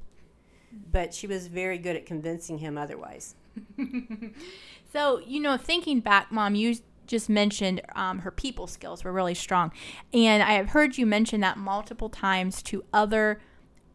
but 0.91 1.13
she 1.13 1.27
was 1.27 1.48
very 1.48 1.77
good 1.77 1.96
at 1.96 2.06
convincing 2.06 2.60
him 2.60 2.77
otherwise. 2.77 3.36
So, 4.91 5.20
you 5.20 5.39
know, 5.39 5.58
thinking 5.58 6.00
back, 6.00 6.32
mom, 6.32 6.56
you 6.56 6.75
just 7.06 7.29
mentioned 7.29 7.82
um, 7.96 8.20
her 8.20 8.32
people 8.32 8.67
skills 8.67 9.03
were 9.03 9.12
really 9.12 9.34
strong. 9.34 9.72
And 10.13 10.41
I 10.44 10.53
have 10.53 10.70
heard 10.70 10.98
you 10.98 11.06
mention 11.06 11.41
that 11.41 11.58
multiple 11.58 12.10
times 12.10 12.62
to 12.63 12.84
other 12.94 13.41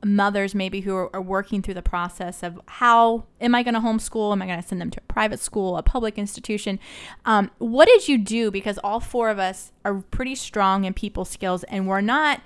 mothers, 0.04 0.54
maybe 0.54 0.80
who 0.80 0.94
are, 0.94 1.14
are 1.14 1.22
working 1.22 1.62
through 1.62 1.74
the 1.74 1.82
process 1.82 2.42
of 2.42 2.60
how 2.66 3.24
am 3.40 3.54
I 3.54 3.62
going 3.62 3.74
to 3.74 3.80
homeschool? 3.80 4.32
Am 4.32 4.42
I 4.42 4.46
going 4.46 4.60
to 4.60 4.66
send 4.66 4.80
them 4.80 4.90
to 4.90 5.00
a 5.00 5.12
private 5.12 5.40
school, 5.40 5.76
a 5.76 5.82
public 5.82 6.18
institution? 6.18 6.78
Um, 7.24 7.50
what 7.58 7.86
did 7.86 8.08
you 8.08 8.18
do? 8.18 8.50
Because 8.50 8.78
all 8.78 9.00
four 9.00 9.30
of 9.30 9.38
us 9.38 9.72
are 9.84 9.94
pretty 10.10 10.34
strong 10.34 10.84
in 10.84 10.94
people 10.94 11.24
skills 11.24 11.64
and 11.64 11.86
we're 11.86 12.00
not. 12.00 12.40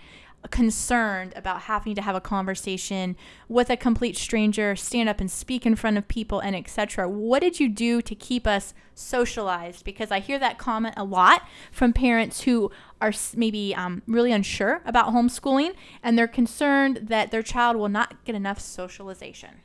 Concerned 0.50 1.32
about 1.36 1.62
having 1.62 1.94
to 1.94 2.02
have 2.02 2.14
a 2.14 2.20
conversation 2.20 3.16
with 3.48 3.70
a 3.70 3.76
complete 3.76 4.16
stranger, 4.16 4.76
stand 4.76 5.08
up 5.08 5.20
and 5.20 5.30
speak 5.30 5.66
in 5.66 5.76
front 5.76 5.98
of 5.98 6.08
people 6.08 6.40
and 6.40 6.54
etc. 6.54 7.08
What 7.08 7.40
did 7.40 7.60
you 7.60 7.68
do 7.68 8.02
to 8.02 8.14
keep 8.14 8.46
us 8.46 8.74
socialized? 8.94 9.84
Because 9.84 10.10
I 10.10 10.20
hear 10.20 10.38
that 10.38 10.58
comment 10.58 10.94
a 10.96 11.04
lot 11.04 11.42
from 11.72 11.92
parents 11.92 12.42
who 12.42 12.70
are 13.00 13.12
maybe 13.36 13.74
um, 13.74 14.02
really 14.06 14.32
unsure 14.32 14.82
about 14.84 15.12
homeschooling 15.12 15.74
and 16.02 16.18
they're 16.18 16.26
concerned 16.26 17.00
that 17.02 17.30
their 17.30 17.42
child 17.42 17.76
will 17.76 17.88
not 17.88 18.24
get 18.24 18.34
enough 18.34 18.60
socialization. 18.60 19.62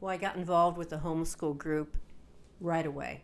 Well, 0.00 0.10
I 0.10 0.16
got 0.16 0.36
involved 0.36 0.76
with 0.76 0.90
the 0.90 0.98
homeschool 0.98 1.56
group 1.56 1.96
right 2.60 2.84
away. 2.84 3.22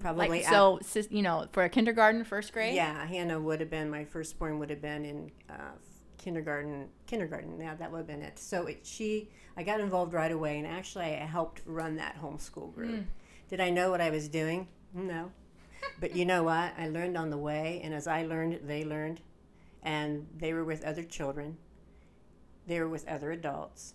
Probably 0.00 0.28
like, 0.28 0.44
so, 0.44 0.80
you 1.10 1.22
know, 1.22 1.46
for 1.52 1.64
a 1.64 1.68
kindergarten, 1.68 2.24
first 2.24 2.52
grade. 2.52 2.74
Yeah, 2.74 3.06
Hannah 3.06 3.40
would 3.40 3.60
have 3.60 3.70
been 3.70 3.90
my 3.90 4.04
firstborn. 4.04 4.58
Would 4.58 4.70
have 4.70 4.82
been 4.82 5.04
in 5.04 5.30
uh, 5.50 5.72
kindergarten. 6.18 6.88
Kindergarten. 7.06 7.60
Yeah, 7.60 7.74
that 7.74 7.90
would 7.90 7.98
have 7.98 8.06
been 8.06 8.22
it. 8.22 8.38
So 8.38 8.66
it, 8.66 8.86
she, 8.86 9.30
I 9.56 9.62
got 9.62 9.80
involved 9.80 10.12
right 10.12 10.30
away, 10.30 10.58
and 10.58 10.66
actually, 10.66 11.04
I 11.04 11.26
helped 11.26 11.62
run 11.66 11.96
that 11.96 12.16
homeschool 12.22 12.74
group. 12.74 13.00
Mm. 13.00 13.04
Did 13.48 13.60
I 13.60 13.70
know 13.70 13.90
what 13.90 14.00
I 14.00 14.10
was 14.10 14.28
doing? 14.28 14.68
No, 14.94 15.32
but 16.00 16.14
you 16.14 16.24
know 16.24 16.44
what? 16.44 16.72
I 16.78 16.88
learned 16.88 17.16
on 17.16 17.30
the 17.30 17.38
way, 17.38 17.80
and 17.82 17.92
as 17.92 18.06
I 18.06 18.24
learned, 18.24 18.60
they 18.64 18.84
learned, 18.84 19.20
and 19.82 20.26
they 20.36 20.52
were 20.52 20.64
with 20.64 20.84
other 20.84 21.02
children. 21.02 21.56
They 22.66 22.80
were 22.80 22.88
with 22.88 23.08
other 23.08 23.32
adults, 23.32 23.94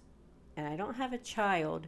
and 0.57 0.67
I 0.67 0.75
don't 0.75 0.95
have 0.95 1.13
a 1.13 1.17
child, 1.17 1.87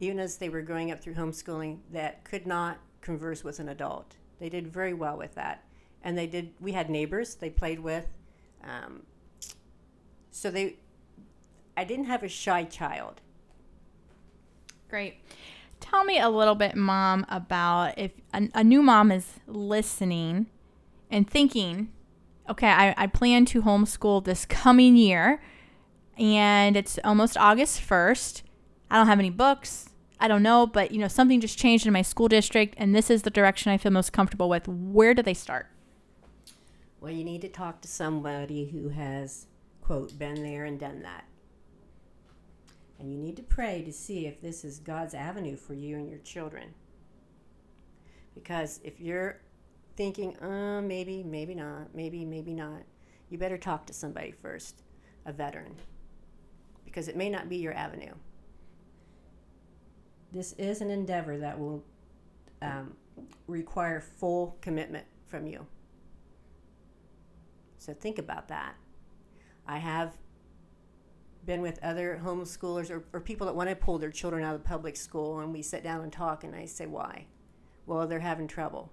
even 0.00 0.18
as 0.18 0.38
they 0.38 0.48
were 0.48 0.62
growing 0.62 0.90
up 0.90 1.00
through 1.00 1.14
homeschooling, 1.14 1.78
that 1.92 2.24
could 2.24 2.46
not 2.46 2.78
converse 3.00 3.44
with 3.44 3.58
an 3.58 3.68
adult. 3.68 4.16
They 4.38 4.48
did 4.48 4.66
very 4.66 4.94
well 4.94 5.16
with 5.16 5.34
that, 5.34 5.64
and 6.02 6.16
they 6.16 6.26
did. 6.26 6.52
We 6.60 6.72
had 6.72 6.90
neighbors 6.90 7.34
they 7.34 7.50
played 7.50 7.80
with, 7.80 8.06
um, 8.62 9.02
so 10.30 10.50
they. 10.50 10.76
I 11.76 11.84
didn't 11.84 12.06
have 12.06 12.22
a 12.22 12.28
shy 12.28 12.64
child. 12.64 13.20
Great. 14.88 15.16
Tell 15.80 16.04
me 16.04 16.18
a 16.18 16.28
little 16.28 16.54
bit, 16.54 16.74
Mom, 16.74 17.26
about 17.28 17.98
if 17.98 18.12
a, 18.32 18.48
a 18.54 18.64
new 18.64 18.82
mom 18.82 19.12
is 19.12 19.40
listening 19.46 20.46
and 21.10 21.28
thinking, 21.28 21.92
okay, 22.48 22.68
I, 22.68 22.94
I 22.96 23.06
plan 23.06 23.44
to 23.46 23.62
homeschool 23.62 24.24
this 24.24 24.44
coming 24.46 24.96
year, 24.96 25.42
and 26.18 26.76
it's 26.76 26.98
almost 27.04 27.36
August 27.36 27.80
1st. 27.80 28.42
I 28.90 28.96
don't 28.96 29.06
have 29.06 29.18
any 29.18 29.30
books. 29.30 29.90
I 30.18 30.28
don't 30.28 30.42
know, 30.42 30.66
but 30.66 30.92
you 30.92 30.98
know, 30.98 31.08
something 31.08 31.40
just 31.40 31.58
changed 31.58 31.86
in 31.86 31.92
my 31.92 32.02
school 32.02 32.28
district 32.28 32.74
and 32.78 32.94
this 32.94 33.10
is 33.10 33.22
the 33.22 33.30
direction 33.30 33.70
I 33.70 33.76
feel 33.76 33.92
most 33.92 34.12
comfortable 34.12 34.48
with. 34.48 34.66
Where 34.66 35.14
do 35.14 35.22
they 35.22 35.34
start? 35.34 35.66
Well, 37.00 37.12
you 37.12 37.24
need 37.24 37.42
to 37.42 37.48
talk 37.48 37.82
to 37.82 37.88
somebody 37.88 38.66
who 38.66 38.88
has, 38.88 39.46
quote, 39.82 40.18
been 40.18 40.42
there 40.42 40.64
and 40.64 40.80
done 40.80 41.02
that. 41.02 41.24
And 42.98 43.12
you 43.12 43.18
need 43.18 43.36
to 43.36 43.42
pray 43.42 43.82
to 43.82 43.92
see 43.92 44.26
if 44.26 44.40
this 44.40 44.64
is 44.64 44.78
God's 44.78 45.12
avenue 45.12 45.56
for 45.56 45.74
you 45.74 45.96
and 45.96 46.08
your 46.08 46.18
children. 46.20 46.72
Because 48.34 48.80
if 48.82 48.98
you're 48.98 49.40
thinking, 49.96 50.36
uh, 50.38 50.80
maybe, 50.80 51.22
maybe 51.22 51.54
not, 51.54 51.94
maybe, 51.94 52.24
maybe 52.24 52.54
not, 52.54 52.82
you 53.28 53.36
better 53.36 53.58
talk 53.58 53.86
to 53.86 53.92
somebody 53.92 54.30
first, 54.30 54.82
a 55.26 55.32
veteran. 55.32 55.76
Because 56.86 57.08
it 57.08 57.16
may 57.16 57.28
not 57.28 57.50
be 57.50 57.56
your 57.58 57.74
avenue 57.74 58.14
this 60.36 60.52
is 60.54 60.82
an 60.82 60.90
endeavor 60.90 61.38
that 61.38 61.58
will 61.58 61.82
um, 62.60 62.94
require 63.46 64.00
full 64.00 64.58
commitment 64.60 65.06
from 65.26 65.46
you. 65.46 65.66
So 67.78 67.94
think 67.94 68.18
about 68.18 68.48
that. 68.48 68.74
I 69.66 69.78
have 69.78 70.16
been 71.46 71.62
with 71.62 71.82
other 71.82 72.20
homeschoolers 72.22 72.90
or, 72.90 73.04
or 73.12 73.20
people 73.20 73.46
that 73.46 73.54
want 73.54 73.70
to 73.70 73.76
pull 73.76 73.98
their 73.98 74.10
children 74.10 74.44
out 74.44 74.54
of 74.54 74.62
public 74.62 74.96
school, 74.96 75.38
and 75.40 75.52
we 75.52 75.62
sit 75.62 75.82
down 75.82 76.02
and 76.02 76.12
talk, 76.12 76.44
and 76.44 76.54
I 76.54 76.66
say, 76.66 76.86
Why? 76.86 77.26
Well, 77.86 78.06
they're 78.06 78.20
having 78.20 78.48
trouble. 78.48 78.92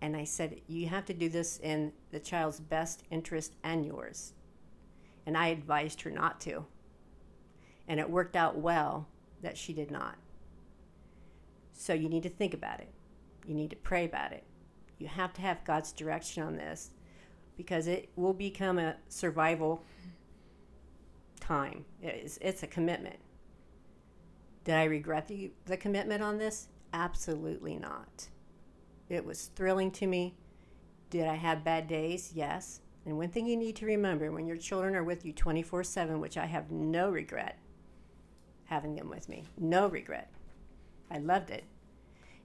And 0.00 0.16
I 0.16 0.24
said, 0.24 0.60
You 0.66 0.88
have 0.88 1.04
to 1.06 1.14
do 1.14 1.28
this 1.28 1.58
in 1.58 1.92
the 2.10 2.18
child's 2.18 2.58
best 2.58 3.04
interest 3.10 3.54
and 3.62 3.86
yours. 3.86 4.32
And 5.24 5.36
I 5.36 5.48
advised 5.48 6.02
her 6.02 6.10
not 6.10 6.40
to. 6.42 6.66
And 7.86 8.00
it 8.00 8.10
worked 8.10 8.34
out 8.34 8.58
well 8.58 9.08
that 9.42 9.56
she 9.56 9.72
did 9.72 9.90
not. 9.90 10.16
So 11.72 11.92
you 11.92 12.08
need 12.08 12.22
to 12.22 12.28
think 12.28 12.54
about 12.54 12.80
it. 12.80 12.92
You 13.46 13.54
need 13.54 13.70
to 13.70 13.76
pray 13.76 14.04
about 14.04 14.32
it. 14.32 14.44
You 14.98 15.08
have 15.08 15.32
to 15.34 15.42
have 15.42 15.64
God's 15.64 15.92
direction 15.92 16.42
on 16.42 16.56
this 16.56 16.90
because 17.56 17.86
it 17.86 18.10
will 18.16 18.32
become 18.32 18.78
a 18.78 18.96
survival 19.08 19.82
time. 21.40 21.84
It's, 22.00 22.38
it's 22.40 22.62
a 22.62 22.68
commitment. 22.68 23.18
Did 24.64 24.76
I 24.76 24.84
regret 24.84 25.26
the, 25.26 25.52
the 25.66 25.76
commitment 25.76 26.22
on 26.22 26.38
this? 26.38 26.68
Absolutely 26.92 27.76
not. 27.76 28.28
It 29.08 29.24
was 29.24 29.46
thrilling 29.56 29.90
to 29.92 30.06
me. 30.06 30.36
Did 31.10 31.26
I 31.26 31.34
have 31.34 31.64
bad 31.64 31.88
days? 31.88 32.32
Yes. 32.34 32.80
And 33.04 33.18
one 33.18 33.28
thing 33.28 33.46
you 33.46 33.56
need 33.56 33.76
to 33.76 33.86
remember 33.86 34.30
when 34.30 34.46
your 34.46 34.56
children 34.56 34.94
are 34.94 35.02
with 35.02 35.24
you 35.24 35.32
24 35.32 35.82
7, 35.84 36.20
which 36.20 36.38
I 36.38 36.46
have 36.46 36.70
no 36.70 37.10
regret, 37.10 37.58
having 38.72 38.94
them 38.94 39.10
with 39.10 39.28
me. 39.28 39.44
No 39.58 39.86
regret. 39.86 40.30
I 41.10 41.18
loved 41.18 41.50
it. 41.50 41.64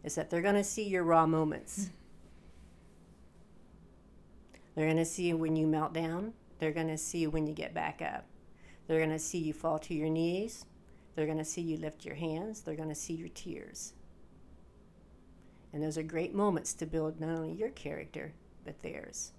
Is 0.04 0.16
that 0.16 0.30
they're 0.30 0.42
going 0.42 0.56
to 0.56 0.64
see 0.64 0.84
your 0.84 1.04
raw 1.04 1.26
moments. 1.26 1.90
They're 4.76 4.88
going 4.88 4.98
to 4.98 5.06
see 5.06 5.34
when 5.34 5.56
you 5.56 5.66
melt 5.66 5.94
down. 5.94 6.34
They're 6.60 6.74
going 6.74 6.90
to 6.90 6.98
see 6.98 7.28
when 7.28 7.48
you 7.48 7.54
get 7.54 7.74
back 7.74 8.02
up. 8.02 8.26
They're 8.88 9.00
going 9.00 9.10
to 9.10 9.20
see 9.20 9.38
you 9.38 9.54
fall 9.54 9.80
to 9.80 9.94
your 9.94 10.10
knees. 10.10 10.66
They're 11.16 11.26
going 11.26 11.38
to 11.38 11.46
see 11.46 11.62
you 11.62 11.78
lift 11.78 12.06
your 12.06 12.16
hands. 12.16 12.62
They're 12.62 12.76
going 12.76 12.90
to 12.90 12.96
see 12.96 13.14
your 13.14 13.30
tears. 13.30 13.94
And 15.72 15.82
those 15.82 15.98
are 15.98 16.04
great 16.04 16.36
moments 16.36 16.74
to 16.76 16.86
build 16.86 17.20
not 17.20 17.38
only 17.38 17.54
your 17.54 17.70
character, 17.70 18.34
but 18.66 18.82
theirs. 18.82 19.32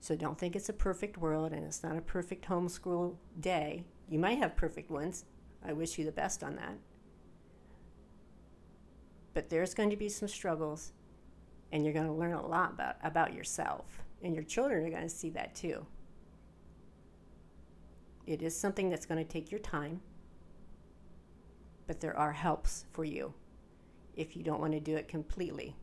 So 0.00 0.16
don't 0.16 0.38
think 0.38 0.56
it's 0.56 0.70
a 0.70 0.74
perfect 0.74 1.18
world 1.18 1.52
and 1.52 1.64
it's 1.64 1.82
not 1.82 1.98
a 1.98 2.02
perfect 2.02 2.46
homeschool 2.46 3.16
day. 3.38 3.84
You 4.08 4.18
might 4.18 4.38
have 4.38 4.56
perfect 4.56 4.90
ones, 4.90 5.24
I 5.64 5.72
wish 5.72 5.98
you 5.98 6.04
the 6.04 6.12
best 6.12 6.42
on 6.42 6.56
that. 6.56 6.78
But 9.34 9.50
there's 9.50 9.74
going 9.74 9.90
to 9.90 9.96
be 9.96 10.08
some 10.08 10.28
struggles, 10.28 10.92
and 11.70 11.84
you're 11.84 11.94
going 11.94 12.06
to 12.06 12.12
learn 12.12 12.32
a 12.32 12.46
lot 12.46 12.72
about, 12.72 12.96
about 13.02 13.34
yourself. 13.34 14.02
And 14.22 14.34
your 14.34 14.44
children 14.44 14.84
are 14.84 14.90
going 14.90 15.02
to 15.02 15.08
see 15.08 15.30
that 15.30 15.54
too. 15.54 15.86
It 18.26 18.42
is 18.42 18.56
something 18.56 18.90
that's 18.90 19.06
going 19.06 19.24
to 19.24 19.30
take 19.30 19.50
your 19.50 19.60
time, 19.60 20.00
but 21.86 22.00
there 22.00 22.16
are 22.16 22.32
helps 22.32 22.84
for 22.92 23.04
you 23.04 23.34
if 24.14 24.36
you 24.36 24.42
don't 24.42 24.60
want 24.60 24.72
to 24.72 24.80
do 24.80 24.96
it 24.96 25.08
completely. 25.08 25.74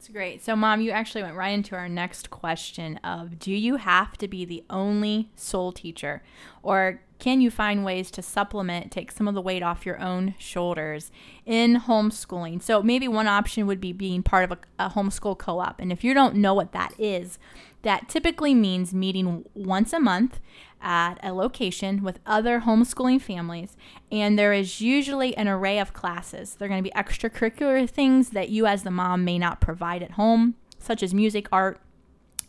It's 0.00 0.08
great. 0.08 0.42
So, 0.42 0.56
mom, 0.56 0.80
you 0.80 0.92
actually 0.92 1.24
went 1.24 1.36
right 1.36 1.50
into 1.50 1.76
our 1.76 1.86
next 1.86 2.30
question 2.30 2.96
of 3.04 3.38
do 3.38 3.52
you 3.52 3.76
have 3.76 4.16
to 4.16 4.28
be 4.28 4.46
the 4.46 4.64
only 4.70 5.28
sole 5.36 5.72
teacher 5.72 6.22
or 6.62 7.02
can 7.18 7.42
you 7.42 7.50
find 7.50 7.84
ways 7.84 8.10
to 8.12 8.22
supplement, 8.22 8.90
take 8.90 9.12
some 9.12 9.28
of 9.28 9.34
the 9.34 9.42
weight 9.42 9.62
off 9.62 9.84
your 9.84 10.00
own 10.00 10.36
shoulders 10.38 11.10
in 11.44 11.82
homeschooling? 11.82 12.62
So, 12.62 12.82
maybe 12.82 13.08
one 13.08 13.26
option 13.26 13.66
would 13.66 13.78
be 13.78 13.92
being 13.92 14.22
part 14.22 14.50
of 14.50 14.52
a, 14.52 14.86
a 14.86 14.88
homeschool 14.88 15.36
co 15.36 15.58
op. 15.58 15.78
And 15.78 15.92
if 15.92 16.02
you 16.02 16.14
don't 16.14 16.36
know 16.36 16.54
what 16.54 16.72
that 16.72 16.94
is, 16.98 17.38
that 17.82 18.08
typically 18.08 18.54
means 18.54 18.94
meeting 18.94 19.44
once 19.52 19.92
a 19.92 20.00
month 20.00 20.40
at 20.82 21.14
a 21.22 21.32
location 21.32 22.02
with 22.02 22.18
other 22.26 22.60
homeschooling 22.60 23.20
families, 23.20 23.76
and 24.10 24.38
there 24.38 24.52
is 24.52 24.80
usually 24.80 25.36
an 25.36 25.48
array 25.48 25.78
of 25.78 25.92
classes. 25.92 26.54
They're 26.54 26.68
going 26.68 26.82
to 26.82 26.90
be 26.90 26.94
extracurricular 26.96 27.88
things 27.88 28.30
that 28.30 28.48
you, 28.48 28.66
as 28.66 28.82
the 28.82 28.90
mom, 28.90 29.24
may 29.24 29.38
not 29.38 29.60
provide 29.60 30.02
at 30.02 30.12
home, 30.12 30.54
such 30.78 31.02
as 31.02 31.12
music, 31.12 31.46
art, 31.52 31.80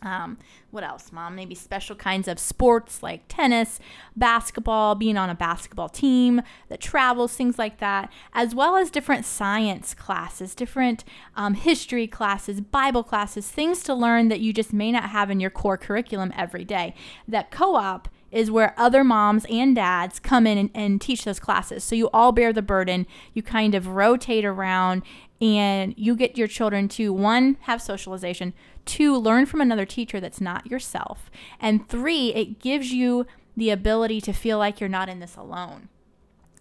um, 0.02 0.38
what 0.70 0.82
else, 0.82 1.12
mom? 1.12 1.36
Maybe 1.36 1.54
special 1.54 1.94
kinds 1.94 2.26
of 2.26 2.38
sports 2.38 3.02
like 3.02 3.22
tennis, 3.28 3.78
basketball, 4.16 4.94
being 4.94 5.16
on 5.16 5.30
a 5.30 5.34
basketball 5.34 5.88
team 5.88 6.42
that 6.68 6.80
travels, 6.80 7.34
things 7.34 7.58
like 7.58 7.78
that, 7.78 8.12
as 8.32 8.54
well 8.54 8.76
as 8.76 8.90
different 8.90 9.24
science 9.24 9.94
classes, 9.94 10.54
different 10.54 11.04
um, 11.36 11.54
history 11.54 12.06
classes, 12.06 12.60
Bible 12.60 13.04
classes, 13.04 13.48
things 13.48 13.82
to 13.84 13.94
learn 13.94 14.28
that 14.28 14.40
you 14.40 14.52
just 14.52 14.72
may 14.72 14.90
not 14.90 15.10
have 15.10 15.30
in 15.30 15.40
your 15.40 15.50
core 15.50 15.76
curriculum 15.76 16.32
every 16.36 16.64
day. 16.64 16.94
That 17.28 17.50
co 17.50 17.76
op 17.76 18.08
is 18.32 18.50
where 18.50 18.74
other 18.76 19.04
moms 19.04 19.46
and 19.48 19.76
dads 19.76 20.18
come 20.18 20.46
in 20.46 20.58
and, 20.58 20.70
and 20.74 21.00
teach 21.00 21.24
those 21.24 21.38
classes. 21.38 21.84
So 21.84 21.94
you 21.94 22.08
all 22.12 22.32
bear 22.32 22.52
the 22.52 22.62
burden. 22.62 23.06
You 23.34 23.42
kind 23.42 23.74
of 23.74 23.86
rotate 23.86 24.44
around 24.44 25.02
and 25.40 25.92
you 25.96 26.16
get 26.16 26.38
your 26.38 26.46
children 26.46 26.88
to 26.88 27.12
one, 27.12 27.58
have 27.62 27.82
socialization, 27.82 28.54
two, 28.84 29.16
learn 29.16 29.44
from 29.44 29.60
another 29.60 29.84
teacher 29.84 30.20
that's 30.20 30.40
not 30.40 30.70
yourself, 30.70 31.30
and 31.60 31.88
three, 31.88 32.32
it 32.32 32.60
gives 32.60 32.92
you 32.92 33.26
the 33.56 33.70
ability 33.70 34.20
to 34.20 34.32
feel 34.32 34.56
like 34.58 34.80
you're 34.80 34.88
not 34.88 35.08
in 35.08 35.18
this 35.18 35.36
alone. 35.36 35.88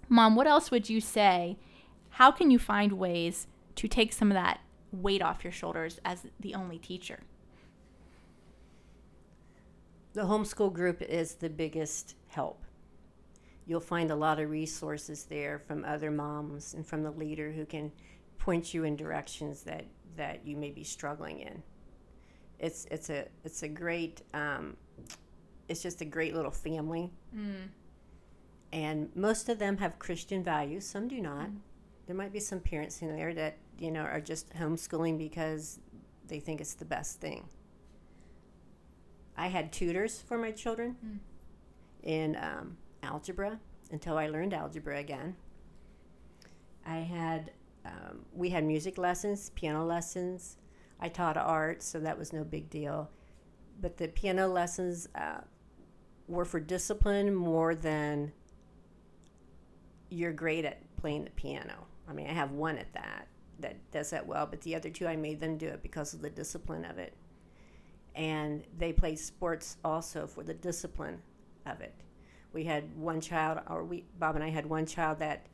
Mom, 0.10 0.36
what 0.36 0.48
else 0.48 0.72
would 0.72 0.90
you 0.90 1.00
say? 1.00 1.58
How 2.10 2.32
can 2.32 2.52
you 2.52 2.60
find 2.60 2.94
ways 2.94 3.48
to 3.76 3.88
take 3.88 4.12
some 4.12 4.32
of 4.32 4.36
that 4.36 4.60
weight 4.92 5.22
off 5.22 5.44
your 5.44 5.54
shoulders 5.54 6.00
as 6.04 6.26
the 6.40 6.56
only 6.56 6.78
teacher? 6.80 7.20
The 10.14 10.22
homeschool 10.22 10.74
group 10.74 11.02
is 11.02 11.36
the 11.36 11.50
biggest 11.50 12.16
help. 12.28 12.64
You'll 13.66 13.80
find 13.80 14.12
a 14.12 14.16
lot 14.16 14.40
of 14.40 14.50
resources 14.50 15.26
there 15.26 15.60
from 15.60 15.86
other 15.86 16.12
moms 16.12 16.74
and 16.74 16.86
from 16.86 17.04
the 17.04 17.12
leader 17.12 17.52
who 17.52 17.66
can 17.66 17.92
point 18.38 18.74
you 18.74 18.84
in 18.84 18.96
directions 18.96 19.64
that, 19.64 19.86
that 20.18 20.46
you 20.46 20.58
may 20.58 20.72
be 20.72 20.84
struggling 20.84 21.40
in. 21.40 21.64
It's, 22.60 22.86
it's, 22.92 23.10
a, 23.10 23.28
it's 23.46 23.64
a 23.64 23.68
great, 23.68 24.22
um, 24.34 24.76
it's 25.70 25.82
just 25.82 26.02
a 26.02 26.06
great 26.06 26.36
little 26.36 26.52
family. 26.52 27.12
Mm. 27.36 27.70
And 28.74 29.10
most 29.16 29.48
of 29.48 29.60
them 29.60 29.78
have 29.78 30.00
Christian 30.00 30.44
values, 30.44 30.86
some 30.86 31.08
do 31.08 31.22
not. 31.22 31.48
Mm. 31.48 31.58
There 32.08 32.16
might 32.16 32.34
be 32.34 32.40
some 32.40 32.60
parents 32.60 33.02
in 33.02 33.16
there 33.16 33.34
that, 33.34 33.58
you 33.80 33.92
know, 33.92 34.02
are 34.02 34.20
just 34.20 34.54
homeschooling 34.54 35.18
because 35.18 35.80
they 36.28 36.40
think 36.40 36.60
it's 36.60 36.74
the 36.74 36.86
best 36.86 37.22
thing. 37.22 37.48
I 39.42 39.48
had 39.48 39.72
tutors 39.72 40.22
for 40.22 40.38
my 40.38 40.52
children 40.52 40.96
mm. 41.04 41.18
in 42.04 42.36
um, 42.36 42.78
algebra 43.02 43.60
until 43.90 44.16
I 44.16 44.28
learned 44.28 44.54
algebra 44.54 45.00
again. 45.00 45.36
I 46.86 46.98
had, 46.98 47.50
um, 47.84 48.20
we 48.34 48.52
had 48.52 48.64
music 48.64 49.00
lessons, 49.00 49.50
piano 49.56 49.84
lessons. 49.84 50.58
I 51.00 51.10
taught 51.10 51.38
art, 51.38 51.82
so 51.82 52.00
that 52.02 52.20
was 52.20 52.32
no 52.32 52.44
big 52.44 52.70
deal. 52.70 53.10
But 53.82 53.98
the 53.98 54.10
piano 54.10 54.48
lessons 54.48 55.10
uh, 55.16 55.42
were 56.28 56.46
for 56.46 56.60
discipline 56.60 57.34
more 57.34 57.74
than 57.74 58.32
you're 60.12 60.34
great 60.34 60.66
at 60.66 60.84
playing 60.98 61.24
the 61.24 61.32
piano. 61.32 61.88
I 62.08 62.14
mean, 62.14 62.28
I 62.28 62.34
have 62.34 62.52
one 62.52 62.78
at 62.78 62.94
that 62.94 63.28
that 63.58 63.78
does 63.90 64.12
that 64.12 64.28
well, 64.28 64.46
but 64.46 64.62
the 64.62 64.76
other 64.76 64.92
two 64.92 65.08
I 65.08 65.16
made 65.16 65.40
them 65.40 65.58
do 65.58 65.68
it 65.68 65.82
because 65.82 66.14
of 66.14 66.22
the 66.22 66.30
discipline 66.30 66.86
of 66.86 67.00
it 67.00 67.16
and 68.16 68.64
they 68.78 68.92
played 68.94 69.20
sports 69.20 69.78
also 69.84 70.28
for 70.28 70.44
the 70.44 70.54
discipline 70.54 71.22
of 71.66 71.82
it. 71.82 71.94
We 72.54 72.66
had 72.66 72.98
one 72.98 73.22
child, 73.22 73.60
or 73.70 73.84
we 73.84 74.06
Bob 74.20 74.36
and 74.36 74.44
I 74.44 74.50
had 74.50 74.66
one 74.66 74.86
child 74.86 75.20
that 75.20 75.48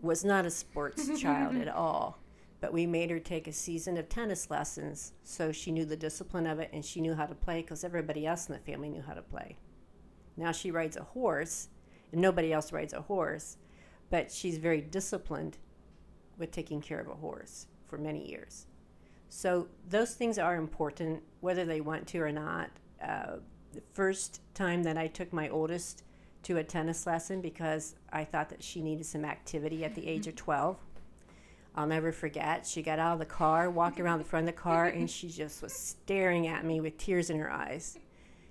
was 0.00 0.24
not 0.24 0.46
a 0.46 0.50
sports 0.50 1.20
child 1.20 1.56
at 1.56 1.68
all, 1.68 2.18
but 2.60 2.72
we 2.72 2.86
made 2.86 3.10
her 3.10 3.18
take 3.18 3.46
a 3.46 3.52
season 3.52 3.98
of 3.98 4.08
tennis 4.08 4.50
lessons 4.50 5.12
so 5.22 5.52
she 5.52 5.70
knew 5.70 5.84
the 5.84 5.96
discipline 5.96 6.46
of 6.46 6.58
it 6.58 6.70
and 6.72 6.84
she 6.84 7.00
knew 7.00 7.14
how 7.14 7.26
to 7.26 7.34
play 7.34 7.60
because 7.60 7.84
everybody 7.84 8.26
else 8.26 8.48
in 8.48 8.54
the 8.54 8.60
family 8.60 8.88
knew 8.88 9.02
how 9.02 9.14
to 9.14 9.22
play. 9.22 9.58
Now 10.36 10.52
she 10.52 10.70
rides 10.70 10.96
a 10.96 11.02
horse, 11.02 11.68
and 12.12 12.20
nobody 12.20 12.52
else 12.52 12.72
rides 12.72 12.94
a 12.94 13.02
horse, 13.02 13.58
but 14.08 14.32
she's 14.32 14.58
very 14.58 14.80
disciplined 14.80 15.58
with 16.38 16.50
taking 16.50 16.80
care 16.80 17.00
of 17.00 17.08
a 17.08 17.14
horse 17.14 17.66
for 17.86 17.98
many 17.98 18.28
years. 18.28 18.66
So 19.30 19.68
those 19.88 20.14
things 20.14 20.38
are 20.38 20.56
important, 20.56 21.22
whether 21.40 21.64
they 21.64 21.80
want 21.80 22.06
to 22.08 22.18
or 22.18 22.32
not. 22.32 22.68
Uh, 23.02 23.36
the 23.72 23.80
first 23.92 24.42
time 24.54 24.82
that 24.82 24.98
I 24.98 25.06
took 25.06 25.32
my 25.32 25.48
oldest 25.48 26.02
to 26.42 26.56
a 26.58 26.64
tennis 26.64 27.06
lesson 27.06 27.40
because 27.40 27.94
I 28.12 28.24
thought 28.24 28.48
that 28.50 28.62
she 28.62 28.82
needed 28.82 29.06
some 29.06 29.24
activity 29.24 29.84
at 29.84 29.94
the 29.94 30.06
age 30.06 30.26
of 30.26 30.34
12. 30.36 30.76
I'll 31.76 31.86
never 31.86 32.10
forget. 32.10 32.66
She 32.66 32.82
got 32.82 32.98
out 32.98 33.14
of 33.14 33.18
the 33.20 33.24
car, 33.24 33.70
walked 33.70 34.00
around 34.00 34.18
the 34.18 34.24
front 34.24 34.48
of 34.48 34.54
the 34.54 34.60
car, 34.60 34.86
and 34.86 35.08
she 35.08 35.28
just 35.28 35.62
was 35.62 35.72
staring 35.72 36.48
at 36.48 36.64
me 36.64 36.80
with 36.80 36.98
tears 36.98 37.30
in 37.30 37.38
her 37.38 37.50
eyes. 37.50 37.96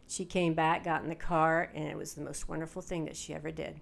She 0.07 0.24
came 0.24 0.53
back, 0.53 0.86
got 0.86 1.03
in 1.03 1.09
the 1.09 1.15
car, 1.15 1.69
and 1.75 1.89
it 1.89 1.98
was 1.98 2.13
the 2.13 2.21
most 2.21 2.48
wonderful 2.48 2.81
thing 2.81 3.03
that 3.05 3.17
she 3.17 3.33
ever 3.33 3.51
did. 3.51 3.81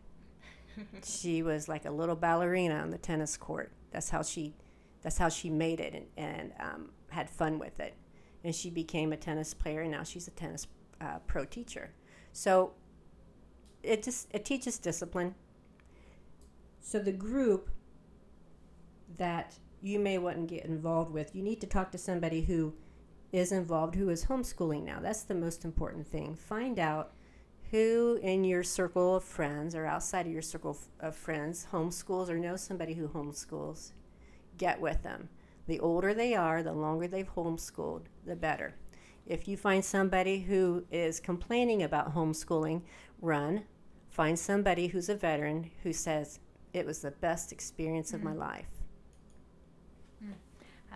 she 1.05 1.43
was 1.43 1.69
like 1.69 1.85
a 1.85 1.91
little 1.91 2.15
ballerina 2.15 2.75
on 2.75 2.89
the 2.89 2.97
tennis 2.97 3.37
court. 3.37 3.71
That's 3.91 4.09
how 4.09 4.23
she 4.23 4.55
that's 5.01 5.17
how 5.17 5.29
she 5.29 5.49
made 5.49 5.79
it 5.79 5.93
and, 5.93 6.05
and 6.17 6.53
um, 6.59 6.89
had 7.09 7.29
fun 7.29 7.59
with 7.59 7.79
it. 7.79 7.95
And 8.43 8.53
she 8.53 8.69
became 8.69 9.13
a 9.13 9.17
tennis 9.17 9.53
player, 9.53 9.81
and 9.81 9.91
now 9.91 10.03
she's 10.03 10.27
a 10.27 10.31
tennis 10.31 10.67
uh, 11.01 11.19
pro 11.27 11.45
teacher. 11.45 11.91
So 12.31 12.73
it 13.83 14.03
just 14.03 14.27
it 14.31 14.45
teaches 14.45 14.77
discipline. 14.77 15.35
So 16.81 16.99
the 16.99 17.11
group 17.11 17.69
that 19.17 19.55
you 19.81 19.99
may 19.99 20.17
want 20.17 20.37
to 20.37 20.55
get 20.55 20.65
involved 20.65 21.11
with, 21.11 21.35
you 21.35 21.43
need 21.43 21.61
to 21.61 21.67
talk 21.67 21.91
to 21.91 21.97
somebody 21.97 22.41
who 22.41 22.73
is 23.31 23.51
involved, 23.51 23.95
who 23.95 24.09
is 24.09 24.25
homeschooling 24.25 24.83
now. 24.83 24.99
That's 25.01 25.23
the 25.23 25.35
most 25.35 25.65
important 25.65 26.07
thing. 26.07 26.35
Find 26.35 26.79
out 26.79 27.13
who 27.71 28.19
in 28.23 28.43
your 28.43 28.63
circle 28.63 29.17
of 29.17 29.23
friends 29.23 29.75
or 29.75 29.85
outside 29.85 30.25
of 30.25 30.31
your 30.31 30.41
circle 30.41 30.77
of 30.99 31.15
friends 31.15 31.67
homeschools 31.71 32.29
or 32.29 32.39
know 32.39 32.55
somebody 32.55 32.93
who 32.93 33.07
homeschools 33.09 33.91
get 34.57 34.79
with 34.79 35.03
them. 35.03 35.29
The 35.67 35.79
older 35.79 36.13
they 36.13 36.33
are, 36.33 36.63
the 36.63 36.73
longer 36.73 37.07
they've 37.07 37.33
homeschooled, 37.35 38.03
the 38.25 38.35
better. 38.35 38.75
If 39.25 39.47
you 39.47 39.57
find 39.57 39.83
somebody 39.83 40.39
who 40.39 40.85
is 40.89 41.19
complaining 41.19 41.83
about 41.83 42.15
homeschooling, 42.15 42.81
run. 43.21 43.63
Find 44.09 44.39
somebody 44.39 44.87
who's 44.87 45.09
a 45.09 45.15
veteran 45.15 45.69
who 45.83 45.91
says, 45.91 46.39
It 46.73 46.85
was 46.85 47.01
the 47.01 47.11
best 47.11 47.51
experience 47.51 48.09
mm-hmm. 48.09 48.15
of 48.15 48.23
my 48.23 48.31
mm-hmm. 48.31 48.39
life. 48.39 48.76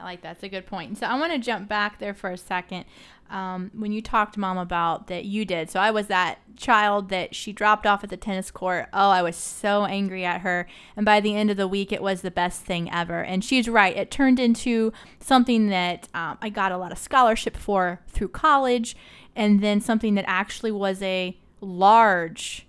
I 0.02 0.04
like 0.04 0.22
that. 0.22 0.36
It's 0.36 0.44
a 0.44 0.50
good 0.50 0.66
point. 0.66 0.98
So 0.98 1.06
I 1.06 1.18
want 1.20 1.32
to 1.32 1.40
jump 1.40 1.70
back 1.70 2.00
there 2.00 2.14
for 2.14 2.32
a 2.32 2.38
second. 2.38 2.86
Um, 3.30 3.72
when 3.74 3.94
you 3.94 4.02
talked, 4.02 4.36
mom, 4.36 4.58
about 4.58 5.08
that 5.08 5.24
you 5.24 5.46
did. 5.46 5.70
So 5.70 5.80
I 5.80 5.92
was 5.92 6.08
that 6.08 6.40
child 6.58 7.10
that 7.10 7.34
she 7.34 7.54
dropped 7.54 7.86
off 7.86 8.04
at 8.04 8.10
the 8.10 8.18
tennis 8.18 8.52
court. 8.52 8.88
Oh, 8.92 9.10
I 9.10 9.22
was 9.22 9.38
so 9.38 9.86
angry 9.86 10.26
at 10.26 10.42
her. 10.42 10.68
And 10.98 11.06
by 11.06 11.22
the 11.22 11.36
end 11.36 11.50
of 11.50 11.56
the 11.56 11.68
week, 11.68 11.94
it 11.94 12.02
was 12.02 12.22
the 12.22 12.32
best 12.32 12.64
thing 12.64 12.92
ever. 12.92 13.24
And 13.24 13.46
she's 13.46 13.70
right. 13.70 13.96
It 13.96 14.12
turned 14.12 14.40
into 14.40 14.92
something 15.20 15.70
that 15.70 16.10
um, 16.14 16.40
I 16.42 16.50
got 16.50 16.74
a 16.74 16.78
lot 16.78 16.92
of 16.92 16.98
scholarship 16.98 17.56
for 17.56 18.02
through 18.08 18.30
college, 18.30 18.98
and 19.34 19.62
then 19.62 19.80
something 19.80 20.16
that 20.16 20.26
actually 20.28 20.72
was 20.72 21.02
a 21.02 21.38
large 21.62 22.68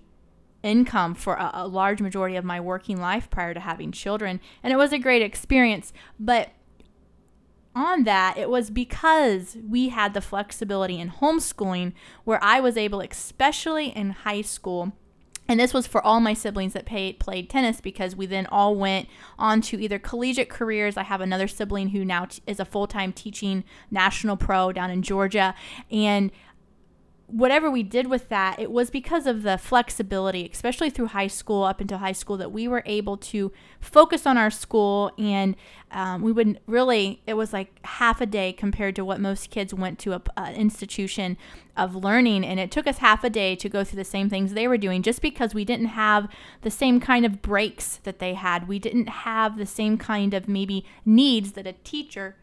income 0.62 1.14
for 1.14 1.34
a, 1.34 1.50
a 1.54 1.66
large 1.66 2.00
majority 2.00 2.36
of 2.36 2.44
my 2.44 2.60
working 2.60 3.00
life 3.00 3.28
prior 3.30 3.52
to 3.52 3.58
having 3.58 3.90
children. 3.90 4.38
And 4.62 4.72
it 4.72 4.76
was 4.76 4.92
a 4.92 4.98
great 4.98 5.22
experience. 5.22 5.92
But 6.20 6.50
on 7.74 8.04
that, 8.04 8.36
it 8.36 8.50
was 8.50 8.70
because 8.70 9.56
we 9.68 9.88
had 9.88 10.14
the 10.14 10.20
flexibility 10.20 11.00
in 11.00 11.10
homeschooling 11.10 11.92
where 12.24 12.42
I 12.42 12.60
was 12.60 12.76
able, 12.76 13.00
especially 13.00 13.88
in 13.88 14.10
high 14.10 14.42
school, 14.42 14.92
and 15.48 15.58
this 15.58 15.74
was 15.74 15.86
for 15.86 16.00
all 16.00 16.20
my 16.20 16.34
siblings 16.34 16.72
that 16.72 16.86
played 16.86 17.50
tennis 17.50 17.80
because 17.80 18.16
we 18.16 18.26
then 18.26 18.46
all 18.46 18.74
went 18.76 19.08
on 19.38 19.60
to 19.62 19.82
either 19.82 19.98
collegiate 19.98 20.48
careers. 20.48 20.96
I 20.96 21.02
have 21.02 21.20
another 21.20 21.48
sibling 21.48 21.90
who 21.90 22.04
now 22.04 22.26
t- 22.26 22.40
is 22.46 22.60
a 22.60 22.64
full 22.64 22.86
time 22.86 23.12
teaching 23.12 23.64
national 23.90 24.36
pro 24.36 24.72
down 24.72 24.90
in 24.90 25.02
Georgia. 25.02 25.54
And 25.90 26.30
whatever 27.32 27.70
we 27.70 27.82
did 27.82 28.08
with 28.08 28.28
that, 28.28 28.60
it 28.60 28.70
was 28.70 28.90
because 28.90 29.26
of 29.26 29.42
the 29.42 29.56
flexibility, 29.56 30.50
especially 30.52 30.90
through 30.90 31.06
high 31.06 31.26
school, 31.26 31.64
up 31.64 31.80
until 31.80 31.98
high 31.98 32.12
school, 32.12 32.36
that 32.36 32.52
we 32.52 32.68
were 32.68 32.82
able 32.84 33.16
to 33.16 33.50
focus 33.80 34.26
on 34.26 34.36
our 34.36 34.50
school. 34.50 35.10
And 35.18 35.56
um, 35.90 36.20
we 36.20 36.30
wouldn't 36.30 36.58
really, 36.66 37.22
it 37.26 37.34
was 37.34 37.52
like 37.52 37.84
half 37.86 38.20
a 38.20 38.26
day 38.26 38.52
compared 38.52 38.94
to 38.96 39.04
what 39.04 39.18
most 39.18 39.50
kids 39.50 39.72
went 39.72 39.98
to 40.00 40.20
an 40.36 40.54
institution 40.54 41.38
of 41.74 41.96
learning. 41.96 42.44
And 42.44 42.60
it 42.60 42.70
took 42.70 42.86
us 42.86 42.98
half 42.98 43.24
a 43.24 43.30
day 43.30 43.56
to 43.56 43.68
go 43.68 43.82
through 43.82 43.96
the 43.96 44.04
same 44.04 44.28
things 44.28 44.52
they 44.52 44.68
were 44.68 44.76
doing 44.76 45.02
just 45.02 45.22
because 45.22 45.54
we 45.54 45.64
didn't 45.64 45.86
have 45.86 46.28
the 46.60 46.70
same 46.70 47.00
kind 47.00 47.24
of 47.24 47.40
breaks 47.40 47.96
that 48.04 48.18
they 48.18 48.34
had. 48.34 48.68
We 48.68 48.78
didn't 48.78 49.08
have 49.08 49.56
the 49.56 49.66
same 49.66 49.96
kind 49.96 50.34
of 50.34 50.48
maybe 50.48 50.84
needs 51.06 51.52
that 51.52 51.66
a 51.66 51.72
teacher 51.72 52.36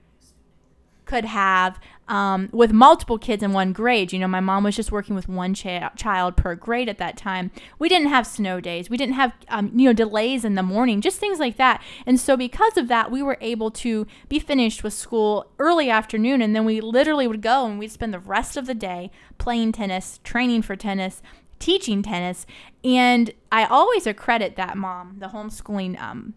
could 1.09 1.25
have 1.25 1.79
um, 2.07 2.49
with 2.51 2.71
multiple 2.71 3.17
kids 3.17 3.41
in 3.41 3.51
one 3.51 3.73
grade. 3.73 4.13
You 4.13 4.19
know, 4.19 4.27
my 4.27 4.39
mom 4.39 4.63
was 4.63 4.75
just 4.75 4.91
working 4.91 5.15
with 5.15 5.27
one 5.27 5.55
child 5.55 6.37
per 6.37 6.53
grade 6.53 6.87
at 6.87 6.99
that 6.99 7.17
time. 7.17 7.49
We 7.79 7.89
didn't 7.89 8.09
have 8.09 8.27
snow 8.27 8.61
days. 8.61 8.91
We 8.91 8.97
didn't 8.97 9.15
have, 9.15 9.33
um, 9.47 9.71
you 9.73 9.85
know, 9.85 9.93
delays 9.93 10.45
in 10.45 10.53
the 10.53 10.61
morning, 10.61 11.01
just 11.01 11.17
things 11.17 11.39
like 11.39 11.57
that. 11.57 11.81
And 12.05 12.19
so, 12.19 12.37
because 12.37 12.77
of 12.77 12.87
that, 12.89 13.09
we 13.09 13.23
were 13.23 13.39
able 13.41 13.71
to 13.71 14.05
be 14.27 14.37
finished 14.37 14.83
with 14.83 14.93
school 14.93 15.51
early 15.57 15.89
afternoon. 15.89 16.43
And 16.43 16.55
then 16.55 16.63
we 16.63 16.79
literally 16.79 17.27
would 17.27 17.41
go 17.41 17.65
and 17.65 17.79
we'd 17.79 17.91
spend 17.91 18.13
the 18.13 18.19
rest 18.19 18.55
of 18.55 18.67
the 18.67 18.75
day 18.75 19.09
playing 19.39 19.71
tennis, 19.71 20.19
training 20.23 20.61
for 20.61 20.75
tennis, 20.75 21.23
teaching 21.57 22.03
tennis. 22.03 22.45
And 22.83 23.31
I 23.51 23.65
always 23.65 24.05
accredit 24.05 24.55
that 24.57 24.77
mom, 24.77 25.15
the 25.17 25.29
homeschooling 25.29 25.99
um, 25.99 26.35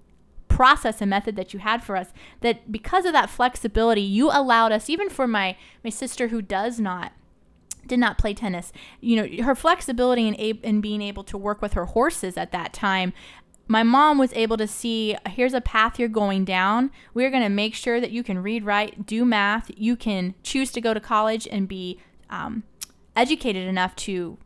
process 0.55 1.01
and 1.01 1.11
method 1.11 1.37
that 1.37 1.53
you 1.53 1.61
had 1.61 1.83
for 1.83 1.97
us 1.97 2.13
that 2.41 2.71
because 2.71 3.05
of 3.05 3.13
that 3.13 3.31
flexibility 3.31 4.03
you 4.03 4.31
allowed 4.31 4.73
us 4.73 4.91
even 4.91 5.09
for 5.09 5.27
my 5.27 5.57
my 5.83 5.91
sister 5.91 6.29
who 6.29 6.43
does 6.43 6.79
not 6.79 7.13
did 7.87 7.99
not 7.99 8.19
play 8.19 8.35
tennis 8.35 8.73
you 9.01 9.17
know 9.17 9.45
her 9.45 9.55
flexibility 9.55 10.29
in, 10.29 10.35
in 10.35 10.81
being 10.81 11.03
able 11.03 11.25
to 11.25 11.39
work 11.39 11.63
with 11.63 11.73
her 11.73 11.87
horses 11.87 12.37
at 12.37 12.53
that 12.53 12.73
time 12.73 13.13
my 13.69 13.83
mom 13.83 14.19
was 14.19 14.33
able 14.35 14.57
to 14.57 14.67
see 14.67 15.17
here's 15.27 15.55
a 15.55 15.61
path 15.61 15.99
you're 15.99 16.09
going 16.09 16.45
down. 16.45 16.91
We're 17.15 17.31
going 17.31 17.43
to 17.43 17.49
make 17.49 17.75
sure 17.75 18.01
that 18.01 18.11
you 18.11 18.23
can 18.23 18.43
read, 18.43 18.65
write, 18.65 19.07
do 19.07 19.25
math. 19.25 19.71
You 19.77 19.97
can 19.97 20.35
choose 20.43 20.73
to 20.73 20.81
go 20.81 20.93
to 20.93 21.01
college 21.01 21.49
and 21.51 21.69
be 21.69 21.99
um, 22.29 22.65
educated 23.17 23.67
enough 23.67 23.95
to 23.97 24.37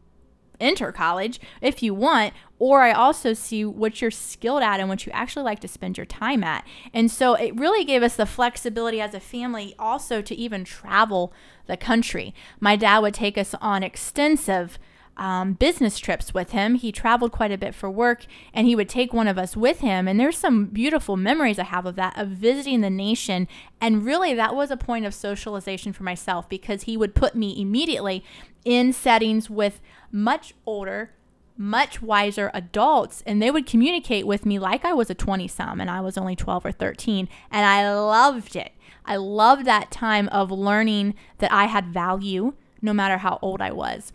enter 0.61 0.93
college 0.93 1.41
if 1.61 1.83
you 1.83 1.95
want, 1.95 2.35
or 2.59 2.83
I 2.83 2.93
also 2.93 3.33
see 3.35 3.65
what 3.65 4.01
you're 4.01 4.11
skilled 4.11 4.63
at 4.63 4.81
and 4.81 4.89
what 4.89 5.07
you 5.07 5.13
actually 5.13 5.45
like 5.45 5.61
to 5.61 5.69
spend 5.69 5.97
your 5.97 6.07
time 6.07 6.43
at. 6.43 6.67
And 6.93 7.11
so 7.11 7.35
it 7.35 7.59
really 7.59 7.85
gave 7.85 8.03
us 8.03 8.17
the 8.17 8.27
flexibility 8.27 9.01
as 9.01 9.15
a 9.15 9.21
family 9.21 9.75
also 9.79 10.23
to 10.23 10.35
even 10.35 10.65
travel 10.65 11.33
the 11.67 11.77
country. 11.77 12.35
My 12.61 12.77
dad 12.77 13.01
would 13.01 13.15
take 13.15 13.37
us 13.37 13.55
on 13.61 13.83
extensive 13.83 14.79
um, 15.17 15.55
business 15.55 15.99
trips 15.99 16.35
with 16.35 16.51
him. 16.51 16.75
He 16.75 16.93
traveled 16.93 17.33
quite 17.33 17.53
a 17.53 17.59
bit 17.59 17.75
for 17.75 17.91
work 17.91 18.27
and 18.53 18.67
he 18.67 18.77
would 18.77 18.89
take 18.89 19.13
one 19.13 19.29
of 19.29 19.39
us 19.39 19.57
with 19.57 19.81
him. 19.81 20.07
And 20.07 20.21
there's 20.21 20.37
some 20.37 20.67
beautiful 20.67 21.17
memories 21.17 21.59
I 21.59 21.65
have 21.65 21.87
of 21.87 21.97
that, 21.97 22.19
of 22.19 22.29
visiting 22.29 22.81
the 22.81 22.91
nation. 22.91 23.49
And 23.81 24.05
really, 24.05 24.35
that 24.35 24.55
was 24.55 24.71
a 24.71 24.77
point 24.77 25.07
of 25.07 25.15
socialization 25.15 25.93
for 25.93 26.03
myself 26.03 26.49
because 26.49 26.83
he 26.83 26.97
would 26.97 27.15
put 27.15 27.35
me 27.35 27.61
immediately 27.61 28.25
in 28.65 28.93
settings 28.93 29.49
with 29.49 29.81
much 30.13 30.55
older, 30.67 31.13
much 31.57 32.03
wiser 32.03 32.51
adults 32.53 33.23
and 33.25 33.41
they 33.41 33.51
would 33.51 33.67
communicate 33.67 34.27
with 34.27 34.45
me 34.45 34.59
like 34.59 34.85
I 34.85 34.93
was 34.93 35.09
a 35.09 35.15
20 35.15 35.49
some 35.49 35.81
and 35.81 35.91
I 35.91 36.01
was 36.03 36.19
only 36.19 36.37
12 36.37 36.67
or 36.67 36.73
13 36.73 37.29
and 37.51 37.65
I 37.65 37.91
loved 37.91 38.57
it. 38.57 38.73
I 39.07 39.17
loved 39.17 39.65
that 39.65 39.91
time 39.91 40.29
of 40.29 40.51
learning 40.51 41.15
that 41.39 41.53
I 41.53 41.67
had 41.67 41.87
value 41.87 42.55
no 42.83 42.93
matter 42.93 43.19
how 43.19 43.39
old 43.41 43.63
I 43.63 43.73
was. 43.73 44.13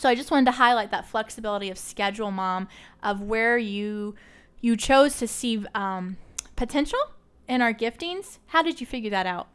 So 0.00 0.08
I 0.08 0.14
just 0.14 0.30
wanted 0.30 0.46
to 0.46 0.52
highlight 0.52 0.92
that 0.92 1.06
flexibility 1.06 1.68
of 1.68 1.76
schedule, 1.76 2.30
mom, 2.30 2.68
of 3.02 3.20
where 3.20 3.58
you 3.58 4.14
you 4.62 4.74
chose 4.74 5.18
to 5.18 5.28
see 5.28 5.62
um, 5.74 6.16
potential 6.56 6.98
in 7.46 7.60
our 7.60 7.74
giftings. 7.74 8.38
How 8.46 8.62
did 8.62 8.80
you 8.80 8.86
figure 8.86 9.10
that 9.10 9.26
out? 9.26 9.48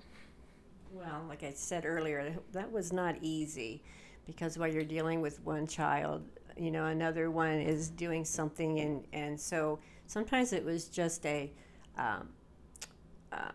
Well, 0.92 1.26
like 1.28 1.42
I 1.42 1.52
said 1.54 1.84
earlier, 1.84 2.36
that 2.52 2.72
was 2.72 2.94
not 2.94 3.16
easy 3.22 3.82
because 4.28 4.56
while 4.56 4.72
you're 4.72 4.84
dealing 4.84 5.20
with 5.20 5.44
one 5.44 5.66
child, 5.66 6.24
you 6.56 6.70
know, 6.70 6.86
another 6.86 7.32
one 7.32 7.60
is 7.60 7.90
doing 7.90 8.24
something, 8.24 8.80
and 8.82 9.04
and 9.14 9.42
so 9.42 9.80
sometimes 10.06 10.54
it 10.54 10.64
was 10.64 10.90
just 10.90 11.26
a 11.26 11.52
um, 11.98 12.30
uh, 13.32 13.50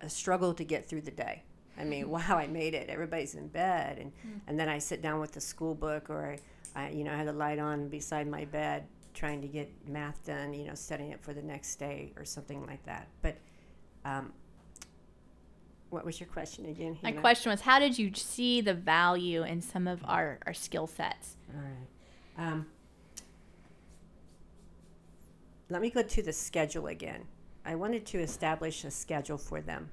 a 0.00 0.08
struggle 0.08 0.54
to 0.54 0.64
get 0.64 0.88
through 0.88 1.02
the 1.02 1.12
day. 1.12 1.44
I 1.78 1.84
mean, 1.84 2.08
wow, 2.10 2.36
I 2.36 2.46
made 2.46 2.74
it. 2.74 2.88
Everybody's 2.88 3.34
in 3.34 3.48
bed, 3.48 3.98
and 3.98 4.12
mm. 4.12 4.40
and 4.46 4.58
then 4.58 4.68
I 4.68 4.78
sit 4.78 5.02
down 5.02 5.20
with 5.20 5.32
the 5.32 5.40
school 5.40 5.74
book, 5.74 6.10
or 6.10 6.36
I, 6.74 6.84
I, 6.84 6.90
you 6.90 7.04
know, 7.04 7.12
I 7.12 7.16
had 7.16 7.28
the 7.28 7.32
light 7.32 7.58
on 7.58 7.88
beside 7.88 8.26
my 8.26 8.44
bed, 8.44 8.86
trying 9.14 9.40
to 9.42 9.48
get 9.48 9.70
math 9.88 10.24
done. 10.24 10.54
You 10.54 10.66
know, 10.66 10.74
setting 10.74 11.10
it 11.10 11.20
for 11.20 11.32
the 11.32 11.42
next 11.42 11.76
day 11.76 12.12
or 12.16 12.24
something 12.24 12.66
like 12.66 12.84
that. 12.86 13.08
But, 13.22 13.36
um, 14.04 14.32
what 15.90 16.04
was 16.04 16.20
your 16.20 16.28
question 16.28 16.66
again? 16.66 16.96
Hannah? 16.96 17.14
My 17.14 17.20
question 17.20 17.50
was, 17.50 17.60
how 17.60 17.78
did 17.78 17.98
you 17.98 18.12
see 18.14 18.60
the 18.60 18.74
value 18.74 19.42
in 19.44 19.60
some 19.60 19.86
of 19.86 20.04
our 20.04 20.38
our 20.46 20.54
skill 20.54 20.86
sets? 20.86 21.36
All 21.54 21.62
right. 21.62 22.52
Um, 22.52 22.66
let 25.68 25.82
me 25.82 25.90
go 25.90 26.02
to 26.02 26.22
the 26.22 26.32
schedule 26.32 26.86
again. 26.86 27.24
I 27.64 27.74
wanted 27.74 28.06
to 28.06 28.18
establish 28.20 28.84
a 28.84 28.90
schedule 28.90 29.38
for 29.38 29.60
them. 29.60 29.90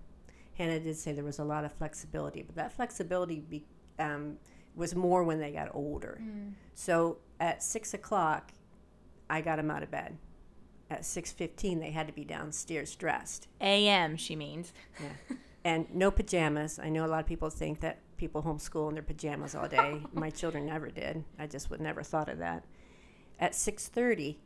Hannah 0.57 0.79
did 0.79 0.97
say 0.97 1.13
there 1.13 1.23
was 1.23 1.39
a 1.39 1.43
lot 1.43 1.65
of 1.65 1.73
flexibility, 1.73 2.43
but 2.43 2.55
that 2.55 2.73
flexibility 2.73 3.39
be, 3.39 3.65
um, 3.99 4.37
was 4.75 4.95
more 4.95 5.23
when 5.23 5.39
they 5.39 5.51
got 5.51 5.69
older. 5.73 6.19
Mm. 6.21 6.53
So 6.73 7.17
at 7.39 7.63
six 7.63 7.93
o'clock, 7.93 8.51
I 9.29 9.41
got 9.41 9.57
them 9.57 9.71
out 9.71 9.83
of 9.83 9.91
bed. 9.91 10.17
At 10.89 11.05
six 11.05 11.31
fifteen, 11.31 11.79
they 11.79 11.91
had 11.91 12.07
to 12.07 12.13
be 12.13 12.23
downstairs 12.23 12.95
dressed. 12.95 13.47
A.M. 13.61 14.15
She 14.15 14.35
means. 14.35 14.73
Yeah, 14.99 15.37
and 15.63 15.87
no 15.93 16.11
pajamas. 16.11 16.79
I 16.79 16.89
know 16.89 17.05
a 17.05 17.07
lot 17.07 17.21
of 17.21 17.25
people 17.25 17.49
think 17.49 17.79
that 17.79 17.99
people 18.17 18.43
homeschool 18.43 18.89
in 18.89 18.95
their 18.95 19.03
pajamas 19.03 19.55
all 19.55 19.67
day. 19.67 20.01
My 20.13 20.29
children 20.29 20.65
never 20.65 20.89
did. 20.89 21.23
I 21.39 21.47
just 21.47 21.69
would 21.69 21.81
never 21.81 22.03
thought 22.03 22.29
of 22.29 22.37
that. 22.39 22.63
At 23.39 23.55
six 23.55 23.87
thirty, 23.87 24.39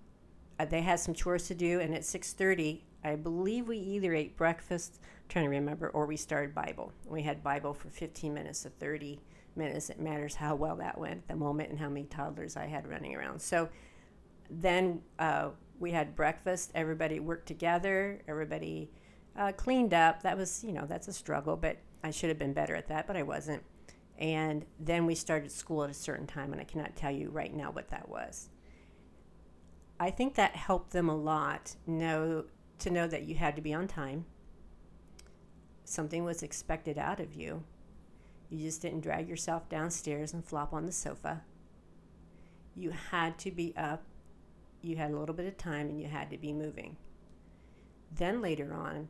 uh, 0.59 0.65
they 0.65 0.81
had 0.81 0.99
some 0.99 1.13
chores 1.13 1.47
to 1.47 1.55
do, 1.55 1.79
and 1.81 1.93
at 1.93 2.05
six 2.05 2.31
thirty, 2.31 2.85
I 3.07 3.15
believe 3.15 3.67
we 3.67 3.77
either 3.77 4.13
ate 4.13 4.35
breakfast, 4.35 4.99
trying 5.29 5.45
to 5.45 5.49
remember, 5.49 5.89
or 5.89 6.05
we 6.05 6.17
started 6.17 6.53
Bible. 6.53 6.91
We 7.05 7.23
had 7.23 7.43
Bible 7.43 7.73
for 7.73 7.89
15 7.89 8.33
minutes 8.33 8.63
to 8.63 8.69
30 8.69 9.19
minutes. 9.55 9.89
It 9.89 9.99
matters 9.99 10.35
how 10.35 10.55
well 10.55 10.75
that 10.77 10.97
went 10.97 11.17
at 11.17 11.27
the 11.27 11.35
moment 11.35 11.69
and 11.69 11.79
how 11.79 11.89
many 11.89 12.05
toddlers 12.05 12.57
I 12.57 12.65
had 12.65 12.87
running 12.87 13.15
around. 13.15 13.41
So 13.41 13.69
then 14.49 15.01
uh, 15.19 15.49
we 15.79 15.91
had 15.91 16.15
breakfast. 16.15 16.71
Everybody 16.75 17.19
worked 17.19 17.47
together. 17.47 18.21
Everybody 18.27 18.91
uh, 19.37 19.53
cleaned 19.53 19.93
up. 19.93 20.23
That 20.23 20.37
was, 20.37 20.63
you 20.63 20.73
know, 20.73 20.85
that's 20.85 21.07
a 21.07 21.13
struggle, 21.13 21.55
but 21.55 21.77
I 22.03 22.11
should 22.11 22.29
have 22.29 22.39
been 22.39 22.53
better 22.53 22.75
at 22.75 22.89
that, 22.89 23.07
but 23.07 23.15
I 23.15 23.23
wasn't. 23.23 23.63
And 24.17 24.65
then 24.79 25.05
we 25.05 25.15
started 25.15 25.51
school 25.51 25.83
at 25.83 25.89
a 25.89 25.93
certain 25.93 26.27
time, 26.27 26.51
and 26.51 26.59
I 26.59 26.65
cannot 26.65 26.95
tell 26.95 27.11
you 27.11 27.29
right 27.29 27.53
now 27.53 27.71
what 27.71 27.89
that 27.89 28.09
was. 28.09 28.49
I 29.99 30.11
think 30.11 30.35
that 30.35 30.55
helped 30.55 30.91
them 30.91 31.09
a 31.09 31.15
lot 31.15 31.75
know 31.85 32.45
to 32.79 32.89
know 32.89 33.07
that 33.07 33.23
you 33.23 33.35
had 33.35 33.55
to 33.55 33.61
be 33.61 33.73
on 33.73 33.87
time. 33.87 34.25
Something 35.83 36.23
was 36.23 36.43
expected 36.43 36.97
out 36.97 37.19
of 37.19 37.33
you. 37.33 37.63
You 38.49 38.59
just 38.59 38.81
didn't 38.81 39.01
drag 39.01 39.27
yourself 39.27 39.67
downstairs 39.69 40.33
and 40.33 40.45
flop 40.45 40.73
on 40.73 40.85
the 40.85 40.91
sofa. 40.91 41.41
You 42.75 42.91
had 42.91 43.37
to 43.39 43.51
be 43.51 43.73
up. 43.75 44.03
You 44.81 44.95
had 44.95 45.11
a 45.11 45.17
little 45.17 45.35
bit 45.35 45.47
of 45.47 45.57
time 45.57 45.89
and 45.89 45.99
you 45.99 46.07
had 46.07 46.29
to 46.31 46.37
be 46.37 46.53
moving. 46.53 46.97
Then 48.11 48.41
later 48.41 48.73
on, 48.73 49.09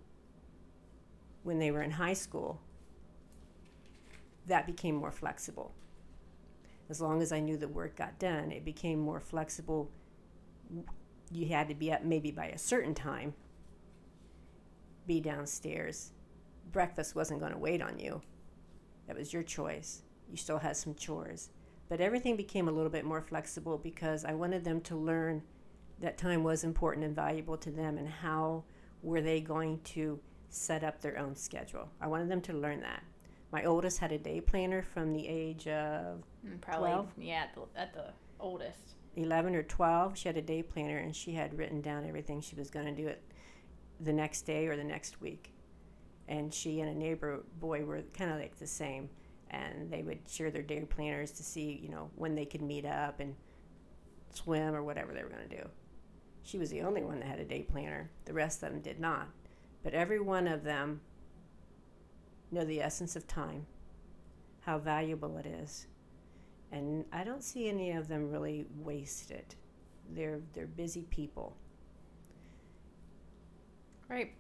when 1.44 1.60
they 1.60 1.72
were 1.72 1.84
in 1.84 1.92
high 1.92 2.14
school, 2.14 2.62
that 4.48 4.66
became 4.66 4.96
more 4.96 5.12
flexible. 5.12 5.74
As 6.90 7.02
long 7.02 7.22
as 7.22 7.32
I 7.32 7.42
knew 7.42 7.58
the 7.58 7.68
work 7.68 7.98
got 7.98 8.18
done, 8.18 8.52
it 8.52 8.64
became 8.64 9.00
more 9.00 9.20
flexible. 9.20 9.92
You 11.32 11.48
had 11.48 11.68
to 11.68 11.76
be 11.76 11.92
up 11.92 12.04
maybe 12.04 12.32
by 12.32 12.46
a 12.46 12.58
certain 12.58 12.96
time 12.96 13.34
be 15.08 15.20
downstairs. 15.20 16.12
Breakfast 16.72 17.16
wasn't 17.16 17.40
going 17.40 17.54
to 17.54 17.58
wait 17.58 17.82
on 17.82 17.98
you. 17.98 18.22
That 19.08 19.18
was 19.18 19.34
your 19.34 19.44
choice. 19.44 20.04
You 20.30 20.38
still 20.38 20.60
had 20.60 20.78
some 20.78 20.94
chores. 20.96 21.50
But 21.90 22.02
everything 22.02 22.36
became 22.36 22.68
a 22.68 22.72
little 22.72 22.90
bit 22.92 23.06
more 23.06 23.22
flexible 23.22 23.78
because 23.78 24.26
I 24.26 24.34
wanted 24.34 24.66
them 24.66 24.82
to 24.82 24.96
learn 24.96 25.42
that 26.00 26.18
time 26.18 26.44
was 26.44 26.64
important 26.64 27.06
and 27.06 27.16
valuable 27.16 27.58
to 27.58 27.72
them 27.72 27.98
and 27.98 28.08
how 28.08 28.66
were 29.02 29.22
they 29.22 29.40
going 29.40 29.80
to 29.82 30.20
set 30.50 30.84
up 30.84 31.02
their 31.02 31.18
own 31.18 31.36
schedule. 31.36 31.90
I 32.02 32.08
wanted 32.08 32.30
them 32.30 32.42
to 32.42 32.54
learn 32.54 32.82
that. 32.82 33.04
My 33.52 33.64
oldest 33.64 34.00
had 34.00 34.12
a 34.12 34.18
day 34.18 34.42
planner 34.42 34.82
from 34.82 35.14
the 35.14 35.26
age 35.28 35.68
of 35.68 36.24
mm, 36.46 36.60
probably 36.62 36.90
12. 36.90 37.08
yeah 37.18 37.44
at 37.44 37.56
the, 37.56 37.80
at 37.80 37.94
the 37.94 38.14
oldest 38.40 38.96
11 39.16 39.56
or 39.56 39.64
12 39.64 40.18
she 40.18 40.28
had 40.28 40.38
a 40.38 40.42
day 40.42 40.62
planner 40.62 40.98
and 40.98 41.16
she 41.16 41.32
had 41.32 41.58
written 41.58 41.82
down 41.82 42.06
everything 42.06 42.42
she 42.42 42.56
was 42.56 42.70
going 42.70 42.86
to 42.86 42.92
do 42.92 43.08
it 43.08 43.24
the 44.00 44.14
next 44.14 44.44
day 44.44 44.68
or 44.68 44.76
the 44.76 44.84
next 44.84 45.22
week. 45.22 45.54
And 46.28 46.54
she 46.54 46.82
and 46.82 46.90
a 46.90 46.98
neighbor 46.98 47.44
boy 47.60 47.86
were 47.86 48.02
kind 48.14 48.32
of 48.32 48.40
like 48.40 48.58
the 48.58 48.68
same. 48.68 49.10
And 49.50 49.90
they 49.90 50.04
would 50.04 50.20
share 50.28 50.52
their 50.52 50.62
day 50.62 50.82
planners 50.82 51.32
to 51.32 51.44
see, 51.44 51.80
you 51.82 51.90
know, 51.90 52.10
when 52.16 52.36
they 52.36 52.46
could 52.46 52.62
meet 52.62 52.86
up 52.86 53.20
and 53.20 53.36
swim 54.34 54.76
or 54.76 54.84
whatever 54.84 55.14
they 55.14 55.24
were 55.24 55.30
going 55.30 55.48
to 55.48 55.56
do. 55.58 55.70
She 56.44 56.58
was 56.58 56.70
the 56.70 56.82
only 56.82 57.04
one 57.04 57.20
that 57.20 57.28
had 57.28 57.40
a 57.40 57.46
day 57.46 57.64
planner. 57.64 58.10
The 58.26 58.34
rest 58.34 58.62
of 58.62 58.72
them 58.72 58.82
did 58.82 59.00
not. 59.00 59.28
But 59.84 59.94
every 59.94 60.20
one 60.20 60.48
of 60.48 60.64
them 60.64 61.02
know 62.52 62.66
the 62.66 62.82
essence 62.82 63.16
of 63.16 63.28
time, 63.28 63.66
how 64.62 64.80
valuable 64.80 65.38
it 65.38 65.46
is. 65.46 65.88
And 66.72 67.06
I 67.14 67.24
don't 67.24 67.44
see 67.44 67.70
any 67.70 67.92
of 67.92 68.10
them 68.10 68.30
really 68.30 68.66
waste 68.80 69.32
it. 69.32 69.56
They're, 70.10 70.42
they're 70.54 70.68
busy 70.68 71.04
people 71.10 71.56
Right. 74.10 74.34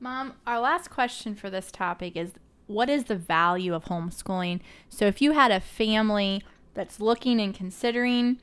Mom, 0.00 0.34
our 0.46 0.58
last 0.58 0.90
question 0.90 1.34
for 1.34 1.50
this 1.50 1.70
topic 1.70 2.16
is 2.16 2.32
what 2.66 2.88
is 2.88 3.04
the 3.04 3.16
value 3.16 3.74
of 3.74 3.84
homeschooling? 3.84 4.60
So 4.88 5.06
if 5.06 5.20
you 5.20 5.32
had 5.32 5.50
a 5.50 5.60
family 5.60 6.42
that's 6.74 7.00
looking 7.00 7.40
and 7.40 7.54
considering 7.54 8.38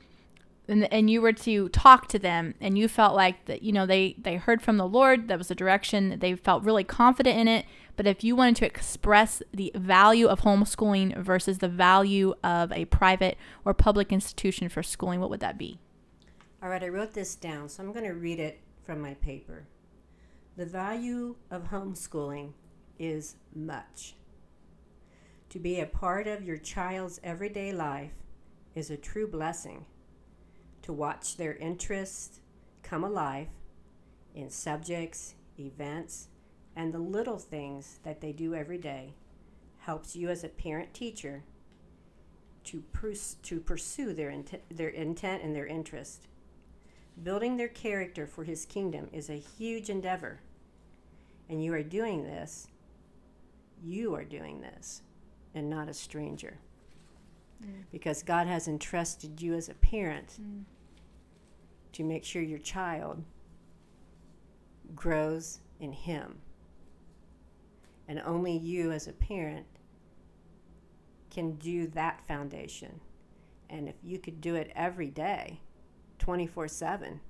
and, 0.70 0.90
and 0.92 1.10
you 1.10 1.20
were 1.20 1.32
to 1.32 1.68
talk 1.70 2.06
to 2.08 2.18
them 2.18 2.54
and 2.60 2.78
you 2.78 2.86
felt 2.86 3.14
like 3.14 3.44
that 3.46 3.62
you 3.62 3.72
know 3.72 3.86
they 3.86 4.14
they 4.18 4.36
heard 4.36 4.62
from 4.62 4.76
the 4.76 4.86
lord 4.86 5.28
that 5.28 5.36
was 5.36 5.48
the 5.48 5.54
direction 5.54 6.18
they 6.20 6.34
felt 6.34 6.62
really 6.62 6.84
confident 6.84 7.36
in 7.36 7.48
it 7.48 7.66
but 7.96 8.06
if 8.06 8.22
you 8.22 8.36
wanted 8.36 8.56
to 8.56 8.66
express 8.66 9.42
the 9.52 9.72
value 9.74 10.26
of 10.26 10.40
homeschooling 10.40 11.16
versus 11.18 11.58
the 11.58 11.68
value 11.68 12.34
of 12.44 12.70
a 12.72 12.84
private 12.86 13.36
or 13.64 13.74
public 13.74 14.12
institution 14.12 14.68
for 14.68 14.82
schooling 14.82 15.20
what 15.20 15.28
would 15.28 15.40
that 15.40 15.58
be 15.58 15.78
all 16.62 16.68
right 16.68 16.84
i 16.84 16.88
wrote 16.88 17.14
this 17.14 17.34
down 17.34 17.68
so 17.68 17.82
i'm 17.82 17.92
going 17.92 18.04
to 18.04 18.14
read 18.14 18.38
it 18.38 18.60
from 18.84 19.00
my 19.00 19.14
paper 19.14 19.64
the 20.56 20.66
value 20.66 21.36
of 21.50 21.70
homeschooling 21.70 22.52
is 22.98 23.36
much. 23.54 24.14
To 25.50 25.58
be 25.58 25.80
a 25.80 25.86
part 25.86 26.26
of 26.26 26.44
your 26.44 26.58
child's 26.58 27.20
everyday 27.24 27.72
life 27.72 28.12
is 28.74 28.90
a 28.90 28.96
true 28.96 29.26
blessing. 29.26 29.86
To 30.82 30.92
watch 30.92 31.36
their 31.36 31.54
interests 31.54 32.40
come 32.82 33.04
alive 33.04 33.48
in 34.34 34.50
subjects, 34.50 35.34
events, 35.58 36.28
and 36.76 36.92
the 36.92 36.98
little 36.98 37.38
things 37.38 37.98
that 38.04 38.20
they 38.20 38.32
do 38.32 38.54
every 38.54 38.78
day 38.78 39.14
helps 39.78 40.14
you 40.14 40.28
as 40.28 40.44
a 40.44 40.48
parent 40.48 40.94
teacher 40.94 41.42
to, 42.64 42.82
pers- 42.92 43.36
to 43.42 43.60
pursue 43.60 44.12
their, 44.12 44.30
int- 44.30 44.62
their 44.70 44.88
intent 44.88 45.42
and 45.42 45.54
their 45.54 45.66
interest. 45.66 46.26
Building 47.22 47.56
their 47.56 47.68
character 47.68 48.26
for 48.26 48.44
His 48.44 48.64
kingdom 48.64 49.08
is 49.12 49.28
a 49.28 49.34
huge 49.34 49.90
endeavor. 49.90 50.40
And 51.48 51.62
you 51.62 51.74
are 51.74 51.82
doing 51.82 52.24
this, 52.24 52.68
you 53.82 54.14
are 54.14 54.24
doing 54.24 54.60
this, 54.60 55.02
and 55.54 55.68
not 55.68 55.88
a 55.88 55.94
stranger. 55.94 56.58
Mm. 57.62 57.84
Because 57.90 58.22
God 58.22 58.46
has 58.46 58.68
entrusted 58.68 59.42
you 59.42 59.54
as 59.54 59.68
a 59.68 59.74
parent 59.74 60.38
mm. 60.40 60.62
to 61.92 62.04
make 62.04 62.24
sure 62.24 62.40
your 62.40 62.58
child 62.58 63.22
grows 64.94 65.58
in 65.80 65.92
Him. 65.92 66.38
And 68.08 68.20
only 68.24 68.56
you 68.56 68.92
as 68.92 69.06
a 69.06 69.12
parent 69.12 69.66
can 71.30 71.52
do 71.56 71.86
that 71.88 72.26
foundation. 72.26 73.00
And 73.68 73.88
if 73.88 73.94
you 74.02 74.18
could 74.18 74.40
do 74.40 74.56
it 74.56 74.72
every 74.74 75.10
day, 75.10 75.60
24 76.20 76.68
7, 76.68 77.20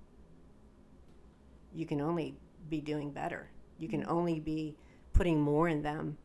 you 1.73 1.87
can 1.87 2.01
only 2.01 2.37
be 2.69 2.81
doing 2.81 3.11
better. 3.11 3.49
You 3.79 3.89
can 3.89 4.03
mm-hmm. 4.03 4.13
only 4.13 4.41
be 4.41 4.77
putting 5.13 5.41
more 5.41 5.69
in 5.69 5.83
them 5.83 6.19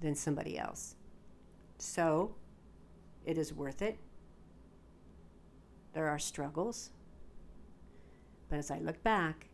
than 0.00 0.14
somebody 0.14 0.56
else. 0.56 0.94
So 1.78 2.34
it 3.24 3.36
is 3.36 3.52
worth 3.52 3.82
it. 3.82 3.98
There 5.94 6.08
are 6.08 6.18
struggles. 6.18 6.90
But 8.48 8.58
as 8.58 8.70
I 8.70 8.78
look 8.78 9.02
back, 9.02 9.48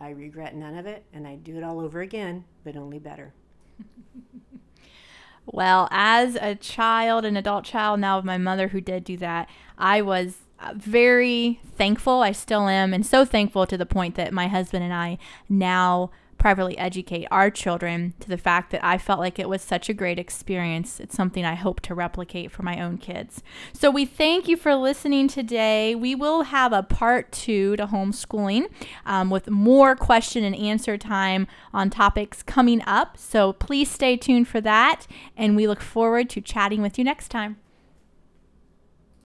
I 0.00 0.10
regret 0.10 0.56
none 0.56 0.76
of 0.76 0.86
it 0.86 1.04
and 1.12 1.26
I 1.26 1.36
do 1.36 1.56
it 1.56 1.62
all 1.62 1.80
over 1.80 2.00
again, 2.00 2.44
but 2.64 2.76
only 2.76 2.98
better. 2.98 3.34
well, 5.46 5.88
as 5.90 6.36
a 6.36 6.54
child, 6.54 7.24
an 7.24 7.36
adult 7.36 7.64
child, 7.64 8.00
now 8.00 8.18
of 8.18 8.24
my 8.24 8.38
mother 8.38 8.68
who 8.68 8.80
did 8.80 9.04
do 9.04 9.16
that, 9.18 9.48
I 9.78 10.02
was 10.02 10.38
very 10.74 11.60
thankful. 11.76 12.20
I 12.20 12.32
still 12.32 12.68
am, 12.68 12.92
and 12.94 13.04
so 13.04 13.24
thankful 13.24 13.66
to 13.66 13.76
the 13.76 13.86
point 13.86 14.14
that 14.16 14.32
my 14.32 14.48
husband 14.48 14.84
and 14.84 14.94
I 14.94 15.18
now 15.48 16.10
privately 16.38 16.76
educate 16.76 17.24
our 17.30 17.50
children 17.50 18.14
to 18.18 18.28
the 18.28 18.36
fact 18.36 18.72
that 18.72 18.84
I 18.84 18.98
felt 18.98 19.20
like 19.20 19.38
it 19.38 19.48
was 19.48 19.62
such 19.62 19.88
a 19.88 19.94
great 19.94 20.18
experience. 20.18 20.98
It's 20.98 21.14
something 21.14 21.44
I 21.44 21.54
hope 21.54 21.80
to 21.82 21.94
replicate 21.94 22.50
for 22.50 22.64
my 22.64 22.80
own 22.80 22.98
kids. 22.98 23.44
So 23.72 23.92
we 23.92 24.04
thank 24.04 24.48
you 24.48 24.56
for 24.56 24.74
listening 24.74 25.28
today. 25.28 25.94
We 25.94 26.16
will 26.16 26.42
have 26.42 26.72
a 26.72 26.82
part 26.82 27.30
two 27.30 27.76
to 27.76 27.86
homeschooling 27.86 28.68
um, 29.06 29.30
with 29.30 29.50
more 29.50 29.94
question 29.94 30.42
and 30.42 30.56
answer 30.56 30.98
time 30.98 31.46
on 31.72 31.90
topics 31.90 32.42
coming 32.42 32.82
up. 32.86 33.16
So 33.16 33.52
please 33.52 33.88
stay 33.88 34.16
tuned 34.16 34.48
for 34.48 34.60
that, 34.62 35.06
and 35.36 35.54
we 35.54 35.68
look 35.68 35.80
forward 35.80 36.28
to 36.30 36.40
chatting 36.40 36.82
with 36.82 36.98
you 36.98 37.04
next 37.04 37.28
time. 37.28 37.58